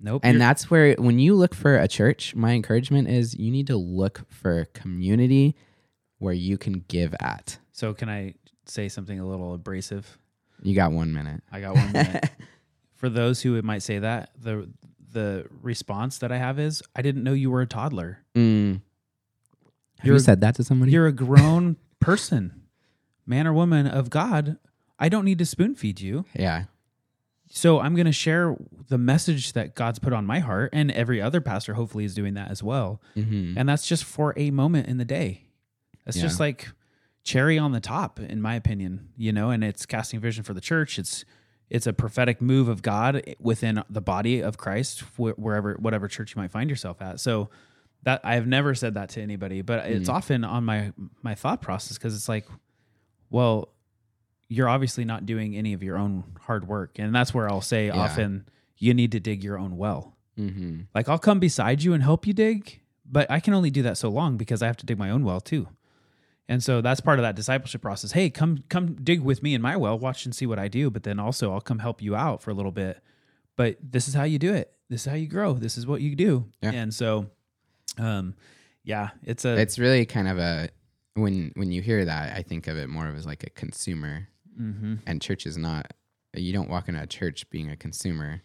Nope. 0.00 0.22
and 0.24 0.40
that's 0.40 0.70
where 0.70 0.94
when 0.94 1.18
you 1.18 1.34
look 1.34 1.54
for 1.54 1.76
a 1.76 1.86
church, 1.88 2.34
my 2.34 2.52
encouragement 2.52 3.08
is 3.08 3.34
you 3.38 3.50
need 3.50 3.66
to 3.66 3.76
look 3.76 4.22
for 4.30 4.64
community 4.72 5.56
where 6.18 6.34
you 6.34 6.56
can 6.58 6.84
give 6.88 7.14
at. 7.20 7.58
so 7.72 7.92
can 7.94 8.08
I 8.08 8.34
say 8.66 8.88
something 8.88 9.18
a 9.18 9.26
little 9.26 9.54
abrasive? 9.54 10.18
You 10.62 10.74
got 10.74 10.92
one 10.92 11.12
minute. 11.12 11.42
I 11.50 11.60
got 11.60 11.74
one 11.74 11.92
minute. 11.92 12.30
For 12.94 13.08
those 13.08 13.40
who 13.42 13.60
might 13.62 13.82
say 13.82 13.98
that, 14.00 14.30
the 14.38 14.68
the 15.12 15.46
response 15.62 16.18
that 16.18 16.30
I 16.30 16.36
have 16.38 16.58
is, 16.60 16.82
I 16.94 17.02
didn't 17.02 17.24
know 17.24 17.32
you 17.32 17.50
were 17.50 17.62
a 17.62 17.66
toddler. 17.66 18.18
Mm. 18.36 18.80
Have 20.00 20.06
You're- 20.06 20.16
you 20.16 20.20
said 20.20 20.40
that 20.40 20.54
to 20.56 20.64
somebody? 20.64 20.92
You're 20.92 21.06
a 21.06 21.12
grown 21.12 21.76
person, 22.00 22.62
man 23.26 23.46
or 23.46 23.52
woman 23.52 23.86
of 23.86 24.10
God. 24.10 24.56
I 24.98 25.08
don't 25.08 25.24
need 25.24 25.38
to 25.38 25.46
spoon 25.46 25.74
feed 25.74 26.00
you. 26.00 26.24
yeah. 26.34 26.64
So 27.52 27.80
I'm 27.80 27.94
going 27.96 28.06
to 28.06 28.12
share 28.12 28.56
the 28.90 28.96
message 28.98 29.54
that 29.54 29.74
God's 29.74 29.98
put 29.98 30.12
on 30.12 30.24
my 30.24 30.38
heart, 30.38 30.70
and 30.72 30.88
every 30.92 31.20
other 31.20 31.40
pastor 31.40 31.74
hopefully 31.74 32.04
is 32.04 32.14
doing 32.14 32.34
that 32.34 32.48
as 32.48 32.62
well. 32.62 33.02
Mm-hmm. 33.16 33.58
And 33.58 33.68
that's 33.68 33.88
just 33.88 34.04
for 34.04 34.32
a 34.36 34.52
moment 34.52 34.86
in 34.86 34.98
the 34.98 35.04
day. 35.04 35.48
That's 36.04 36.16
Yeah. 36.16 36.22
just 36.22 36.38
like 36.38 36.68
cherry 37.24 37.58
on 37.58 37.72
the 37.72 37.80
top, 37.80 38.20
in 38.20 38.40
my 38.40 38.54
opinion. 38.54 39.08
You 39.16 39.32
know, 39.32 39.50
and 39.50 39.64
it's 39.64 39.84
casting 39.84 40.20
vision 40.20 40.44
for 40.44 40.54
the 40.54 40.60
church. 40.60 40.96
It's 40.98 41.24
it's 41.68 41.88
a 41.88 41.92
prophetic 41.92 42.40
move 42.40 42.68
of 42.68 42.82
God 42.82 43.22
within 43.40 43.82
the 43.90 44.00
body 44.00 44.40
of 44.40 44.56
Christ, 44.56 45.00
wh- 45.16 45.36
wherever 45.36 45.74
whatever 45.74 46.06
church 46.06 46.36
you 46.36 46.40
might 46.42 46.52
find 46.52 46.70
yourself 46.70 47.02
at. 47.02 47.18
So 47.18 47.50
that 48.02 48.20
I've 48.24 48.46
never 48.46 48.74
said 48.74 48.94
that 48.94 49.10
to 49.10 49.20
anybody, 49.22 49.62
but 49.62 49.86
it's 49.90 50.08
Mm. 50.08 50.14
often 50.14 50.44
on 50.44 50.64
my 50.64 50.92
my 51.22 51.34
thought 51.34 51.60
process 51.60 51.98
because 51.98 52.14
it's 52.14 52.28
like, 52.28 52.46
well, 53.30 53.72
you're 54.48 54.68
obviously 54.68 55.04
not 55.04 55.26
doing 55.26 55.56
any 55.56 55.72
of 55.72 55.82
your 55.82 55.96
own 55.96 56.24
hard 56.40 56.66
work, 56.66 56.98
and 56.98 57.14
that's 57.14 57.32
where 57.34 57.48
I'll 57.48 57.60
say 57.60 57.86
Yeah. 57.86 57.96
often, 57.96 58.46
you 58.78 58.94
need 58.94 59.12
to 59.12 59.20
dig 59.20 59.44
your 59.44 59.58
own 59.58 59.76
well. 59.76 60.16
Mm-hmm. 60.38 60.82
Like 60.94 61.08
I'll 61.08 61.18
come 61.18 61.38
beside 61.40 61.82
you 61.82 61.92
and 61.92 62.02
help 62.02 62.26
you 62.26 62.32
dig, 62.32 62.80
but 63.04 63.30
I 63.30 63.40
can 63.40 63.52
only 63.54 63.70
do 63.70 63.82
that 63.82 63.96
so 63.98 64.08
long 64.08 64.36
because 64.36 64.62
I 64.62 64.66
have 64.66 64.76
to 64.78 64.86
dig 64.86 64.98
my 64.98 65.10
own 65.10 65.24
well 65.24 65.40
too. 65.40 65.68
And 66.48 66.62
so 66.64 66.80
that's 66.80 67.00
part 67.00 67.18
of 67.20 67.22
that 67.22 67.36
discipleship 67.36 67.80
process. 67.82 68.12
Hey, 68.12 68.28
come 68.30 68.64
come 68.68 68.94
dig 68.94 69.20
with 69.20 69.42
me 69.42 69.54
in 69.54 69.62
my 69.62 69.76
well, 69.76 69.96
watch 69.98 70.24
and 70.24 70.34
see 70.34 70.46
what 70.46 70.58
I 70.58 70.66
do, 70.66 70.90
but 70.90 71.04
then 71.04 71.20
also 71.20 71.52
I'll 71.52 71.60
come 71.60 71.78
help 71.78 72.02
you 72.02 72.16
out 72.16 72.42
for 72.42 72.50
a 72.50 72.54
little 72.54 72.72
bit. 72.72 73.00
But 73.56 73.76
this 73.82 74.08
is 74.08 74.14
how 74.14 74.24
you 74.24 74.38
do 74.38 74.52
it. 74.54 74.72
This 74.88 75.02
is 75.02 75.06
how 75.10 75.16
you 75.16 75.28
grow. 75.28 75.52
This 75.54 75.76
is 75.78 75.86
what 75.86 76.00
you 76.00 76.16
do. 76.16 76.46
Yeah. 76.62 76.72
And 76.72 76.92
so 76.92 77.26
um 77.98 78.34
yeah, 78.84 79.10
it's 79.22 79.44
a 79.44 79.56
It's 79.58 79.78
really 79.78 80.06
kind 80.06 80.28
of 80.28 80.38
a 80.38 80.68
when 81.14 81.52
when 81.54 81.70
you 81.72 81.82
hear 81.82 82.04
that, 82.04 82.36
I 82.36 82.42
think 82.42 82.66
of 82.66 82.76
it 82.76 82.88
more 82.88 83.08
of 83.08 83.16
as 83.16 83.26
like 83.26 83.44
a 83.44 83.50
consumer, 83.50 84.28
mhm. 84.58 85.00
and 85.06 85.20
church 85.20 85.46
is 85.46 85.56
not. 85.56 85.92
You 86.34 86.52
don't 86.52 86.70
walk 86.70 86.88
into 86.88 87.02
a 87.02 87.06
church 87.06 87.48
being 87.50 87.70
a 87.70 87.76
consumer. 87.76 88.42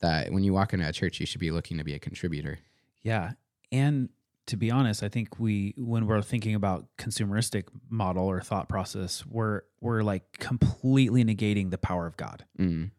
That 0.00 0.32
when 0.32 0.44
you 0.44 0.52
walk 0.52 0.72
into 0.72 0.88
a 0.88 0.92
church, 0.92 1.20
you 1.20 1.26
should 1.26 1.40
be 1.40 1.50
looking 1.50 1.78
to 1.78 1.84
be 1.84 1.94
a 1.94 1.98
contributor. 1.98 2.58
Yeah. 3.02 3.32
And 3.72 4.10
to 4.46 4.56
be 4.56 4.70
honest, 4.70 5.02
I 5.02 5.08
think 5.08 5.38
we 5.40 5.74
when 5.76 6.06
we're 6.06 6.22
thinking 6.22 6.54
about 6.54 6.86
consumeristic 6.98 7.64
model 7.88 8.24
or 8.24 8.40
thought 8.40 8.68
process, 8.68 9.24
we're 9.26 9.62
we're 9.80 10.02
like 10.02 10.38
completely 10.38 11.24
negating 11.24 11.70
the 11.70 11.78
power 11.78 12.06
of 12.06 12.16
God. 12.16 12.44
Mm. 12.58 12.90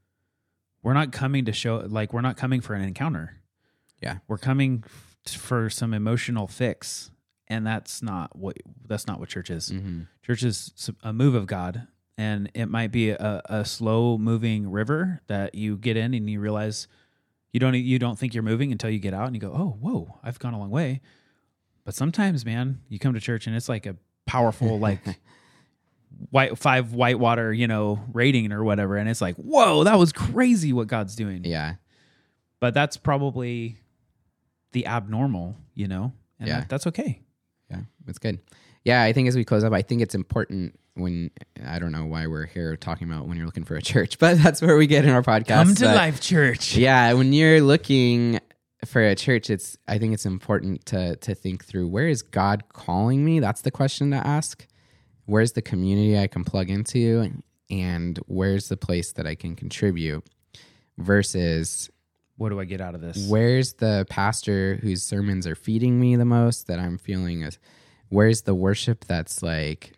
We're 0.84 0.94
not 0.94 1.12
coming 1.12 1.46
to 1.46 1.54
show 1.54 1.78
like 1.88 2.14
we're 2.14 2.22
not 2.22 2.38
coming 2.38 2.62
for 2.62 2.74
an 2.74 2.82
encounter. 2.82 3.42
Yeah. 4.02 4.18
We're 4.28 4.38
coming 4.38 4.84
for 5.29 5.70
some 5.70 5.94
emotional 5.94 6.48
fix. 6.48 7.12
And 7.48 7.65
that's 7.65 8.01
not 8.01 8.36
what 8.36 8.58
that's 8.88 9.05
not 9.05 9.20
what 9.20 9.29
church 9.29 9.50
is. 9.50 9.70
hmm 9.70 10.01
Church 10.24 10.41
is 10.44 10.89
a 11.03 11.13
move 11.13 11.36
of 11.36 11.46
God, 11.46 11.88
and 12.17 12.50
it 12.55 12.65
might 12.65 12.91
be 12.91 13.12
a, 13.12 13.41
a 13.46 13.63
slow 13.63 14.17
moving 14.17 14.72
river 14.72 15.22
that 15.27 15.53
you 15.53 15.77
get 15.77 15.96
in 15.96 16.15
and 16.15 16.27
you 16.27 16.39
realize 16.39 16.88
you 17.53 17.60
don't 17.60 17.75
you 17.75 18.00
don't 18.00 18.17
think 18.17 18.34
you're 18.34 18.41
moving 18.41 18.72
until 18.72 18.89
you 18.89 18.98
get 18.98 19.13
out 19.13 19.27
and 19.27 19.36
you 19.36 19.39
go, 19.39 19.53
oh, 19.55 19.77
whoa, 19.79 20.20
I've 20.24 20.39
gone 20.39 20.55
a 20.55 20.60
long 20.60 20.72
way. 20.72 21.01
But 21.84 21.94
sometimes, 21.94 22.44
man, 22.44 22.82
you 22.89 22.98
come 22.98 23.13
to 23.13 23.20
church 23.20 23.46
and 23.46 23.55
it's 23.55 23.70
like 23.70 23.86
a 23.86 23.96
powerful 24.25 24.79
like 24.88 25.01
white 26.32 26.58
five 26.58 26.94
whitewater 26.94 27.53
you 27.53 27.67
know 27.67 28.00
rating 28.12 28.51
or 28.51 28.63
whatever, 28.63 28.98
and 28.98 29.08
it's 29.08 29.22
like, 29.22 29.36
whoa, 29.36 29.84
that 29.84 30.00
was 30.00 30.12
crazy 30.12 30.74
what 30.74 30.88
God's 30.88 31.15
doing. 31.15 31.44
Yeah. 31.46 31.75
But 32.60 32.74
that's 32.74 32.98
probably 32.98 33.77
the 34.75 34.86
abnormal, 34.88 35.55
you 35.74 35.88
know, 35.88 36.12
and 36.38 36.48
Yeah. 36.50 36.60
that, 36.60 36.70
that's 36.70 36.86
okay. 36.88 37.22
Yeah, 37.72 37.79
that's 38.05 38.20
good. 38.20 38.39
Yeah, 38.84 39.01
I 39.01 39.13
think 39.13 39.27
as 39.29 39.36
we 39.38 39.44
close 39.46 39.63
up, 39.63 39.72
I 39.74 39.82
think 39.82 40.01
it's 40.01 40.13
important 40.13 40.77
when 40.96 41.32
I 41.65 41.79
don't 41.79 41.91
know 41.94 42.05
why 42.05 42.27
we're 42.27 42.46
here 42.46 42.75
talking 42.75 43.10
about 43.10 43.25
when 43.27 43.38
you're 43.38 43.46
looking 43.46 43.63
for 43.63 43.75
a 43.75 43.82
church, 43.82 44.20
but 44.24 44.38
that's 44.38 44.62
where 44.62 44.75
we 44.77 44.86
get 44.86 45.05
in 45.05 45.12
our 45.12 45.24
podcast. 45.24 45.48
Come 45.48 45.75
to 45.75 45.86
But 45.86 45.96
Life 45.96 46.20
Church. 46.22 46.75
Yeah, 46.75 47.13
when 47.13 47.32
you're 47.34 47.62
looking 47.62 48.39
for 48.86 49.01
a 49.01 49.15
church, 49.15 49.50
it's 49.50 49.77
I 49.88 49.98
think 49.98 50.13
it's 50.13 50.25
important 50.25 50.86
to 50.88 51.15
to 51.15 51.34
think 51.34 51.63
through 51.65 51.88
where 51.88 52.08
is 52.10 52.22
God 52.22 52.65
calling 52.74 53.24
me? 53.24 53.39
That's 53.39 53.62
the 53.62 53.72
question 53.72 54.12
to 54.12 54.17
ask. 54.17 54.67
Where's 55.25 55.53
the 55.53 55.62
community 55.62 56.20
I 56.20 56.27
can 56.27 56.44
plug 56.44 56.70
into, 56.70 57.32
and 57.72 58.20
where's 58.27 58.67
the 58.67 58.77
place 58.77 59.13
that 59.13 59.25
I 59.25 59.36
can 59.36 59.55
contribute? 59.55 60.24
Versus 60.98 61.89
What 62.38 62.50
do 62.50 62.60
I 62.60 62.65
get 62.65 62.82
out 62.82 62.96
of 62.96 63.01
this? 63.01 63.27
where's 63.30 63.74
the 63.74 64.06
pastor 64.10 64.75
whose 64.82 65.04
sermons 65.04 65.48
are 65.48 65.56
feeding 65.56 66.00
me 66.00 66.15
the 66.15 66.25
most 66.25 66.68
that 66.68 66.80
I'm 66.80 66.98
feeling 66.98 67.42
is 67.44 67.58
where's 68.10 68.42
the 68.44 68.56
worship 68.56 69.06
that's 69.06 69.42
like 69.42 69.94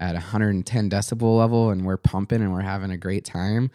at 0.00 0.14
110 0.14 0.90
decibel 0.90 1.38
level 1.38 1.70
and 1.70 1.84
we're 1.84 1.96
pumping 1.96 2.40
and 2.42 2.52
we're 2.52 2.60
having 2.60 2.90
a 2.90 2.96
great 2.96 3.24
time 3.24 3.70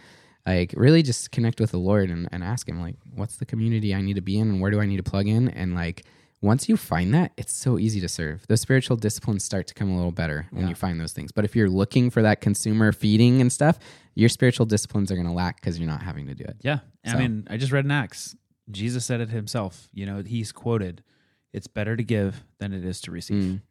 like 0.45 0.73
really 0.77 1.01
just 1.03 1.31
connect 1.31 1.59
with 1.59 1.71
the 1.71 1.77
lord 1.77 2.09
and, 2.09 2.29
and 2.31 2.43
ask 2.43 2.67
him 2.69 2.79
like 2.79 2.95
what's 3.15 3.37
the 3.37 3.45
community 3.45 3.93
i 3.93 3.99
need 4.01 4.15
to 4.15 4.21
be 4.21 4.37
in 4.39 4.47
and 4.49 4.61
where 4.61 4.71
do 4.71 4.79
i 4.79 4.85
need 4.85 4.97
to 4.97 5.03
plug 5.03 5.27
in 5.27 5.49
and 5.49 5.75
like 5.75 6.05
once 6.43 6.67
you 6.69 6.75
find 6.77 7.13
that 7.13 7.31
it's 7.37 7.53
so 7.53 7.79
easy 7.79 7.99
to 8.01 8.07
serve 8.09 8.45
those 8.47 8.61
spiritual 8.61 8.95
disciplines 8.97 9.43
start 9.43 9.65
to 9.65 9.73
come 9.73 9.89
a 9.89 9.95
little 9.95 10.11
better 10.11 10.45
when 10.51 10.63
Yeah. 10.63 10.69
you 10.69 10.75
find 10.75 10.99
those 10.99 11.13
things 11.13 11.31
but 11.31 11.45
if 11.45 11.55
you're 11.55 11.69
looking 11.69 12.09
for 12.09 12.21
that 12.21 12.41
consumer 12.41 12.91
feeding 12.91 13.41
and 13.41 13.51
stuff 13.51 13.79
your 14.13 14.29
spiritual 14.29 14.65
disciplines 14.67 15.11
are 15.11 15.15
going 15.15 15.25
to 15.27 15.33
lack 15.33 15.59
because 15.61 15.79
you're 15.79 15.87
not 15.89 16.03
having 16.03 16.27
to 16.27 16.35
do 16.35 16.43
it 16.43 16.57
Yeah. 16.61 16.79
I 17.05 17.15
mean, 17.17 17.47
I 17.49 17.57
just 17.57 17.71
read 17.71 17.83
in 17.85 17.91
Acts. 17.91 18.35
Jesus 18.71 19.03
said 19.05 19.19
it 19.19 19.29
himself. 19.29 19.89
You 19.93 20.05
know, 20.05 20.21
he's 20.23 20.51
quoted, 20.53 21.03
it's 21.51 21.67
better 21.67 21.97
to 21.97 22.03
give 22.03 22.43
than 22.59 22.71
it 22.73 22.85
is 22.85 23.01
to 23.01 23.11
receive. 23.11 23.43
Mm, 23.43 23.61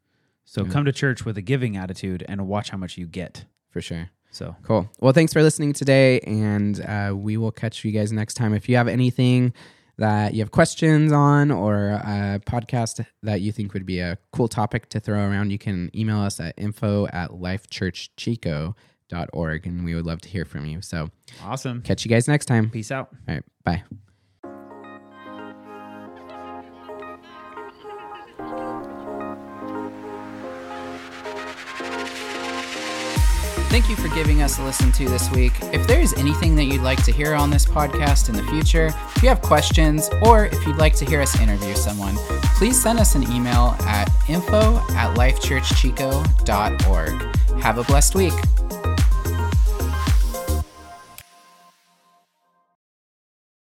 So 0.44 0.64
Yeah. 0.64 0.70
come 0.70 0.84
to 0.84 0.92
church 0.92 1.24
with 1.24 1.38
a 1.38 1.42
giving 1.42 1.76
attitude 1.76 2.24
and 2.28 2.46
watch 2.48 2.70
how 2.70 2.76
much 2.78 2.98
you 2.98 3.06
get. 3.06 3.44
for 3.70 3.80
sure 3.80 4.10
So 4.30 4.54
Cool. 4.62 4.90
Well, 5.00 5.12
thanks 5.14 5.32
for 5.32 5.42
listening 5.42 5.72
today, 5.72 6.20
and 6.20 6.78
uh, 6.80 7.14
we 7.16 7.36
will 7.38 7.52
catch 7.52 7.84
you 7.84 7.92
guys 7.92 8.12
next 8.12 8.34
time. 8.34 8.52
If 8.54 8.68
you 8.68 8.76
have 8.76 8.88
anything 8.88 9.52
that 9.98 10.34
you 10.34 10.40
have 10.40 10.50
questions 10.50 11.12
on 11.12 11.50
or 11.50 11.90
a 11.90 12.40
podcast 12.46 13.04
that 13.22 13.40
you 13.40 13.52
think 13.52 13.74
would 13.74 13.86
be 13.86 14.00
a 14.00 14.18
cool 14.32 14.48
topic 14.48 14.88
to 14.90 15.00
throw 15.00 15.18
around, 15.18 15.50
you 15.50 15.58
can 15.58 15.90
email 15.94 16.20
us 16.20 16.40
at 16.40 16.54
info 16.56 17.06
at 17.08 17.30
lifechurchchico.org, 17.30 19.66
and 19.66 19.84
we 19.84 19.94
would 19.94 20.06
love 20.06 20.20
to 20.22 20.28
hear 20.28 20.44
from 20.44 20.66
you. 20.66 20.80
So, 20.80 21.10
awesome. 21.44 21.82
catch 21.82 22.04
you 22.04 22.08
guys 22.08 22.28
next 22.28 22.46
time. 22.46 22.70
Peace 22.70 22.90
out. 22.90 23.08
All 23.28 23.34
right. 23.34 23.44
Bye. 23.64 23.82
Thank 33.72 33.88
you 33.88 33.96
for 33.96 34.14
giving 34.14 34.42
us 34.42 34.58
a 34.58 34.64
listen 34.64 34.92
to 34.92 35.08
this 35.08 35.30
week. 35.30 35.54
If 35.72 35.86
there 35.86 35.98
is 35.98 36.12
anything 36.18 36.54
that 36.56 36.64
you'd 36.64 36.82
like 36.82 37.02
to 37.04 37.10
hear 37.10 37.34
on 37.34 37.48
this 37.48 37.64
podcast 37.64 38.28
in 38.28 38.36
the 38.36 38.42
future, 38.42 38.92
if 39.16 39.22
you 39.22 39.30
have 39.30 39.40
questions, 39.40 40.10
or 40.26 40.44
if 40.44 40.66
you'd 40.66 40.76
like 40.76 40.94
to 40.96 41.06
hear 41.06 41.22
us 41.22 41.40
interview 41.40 41.74
someone, 41.74 42.16
please 42.58 42.78
send 42.78 42.98
us 42.98 43.14
an 43.14 43.22
email 43.32 43.74
at 43.86 44.10
info 44.28 44.76
at 44.90 45.16
lifechurchchico.org. 45.16 47.62
Have 47.62 47.78
a 47.78 47.84
blessed 47.84 48.14
week. 48.14 48.34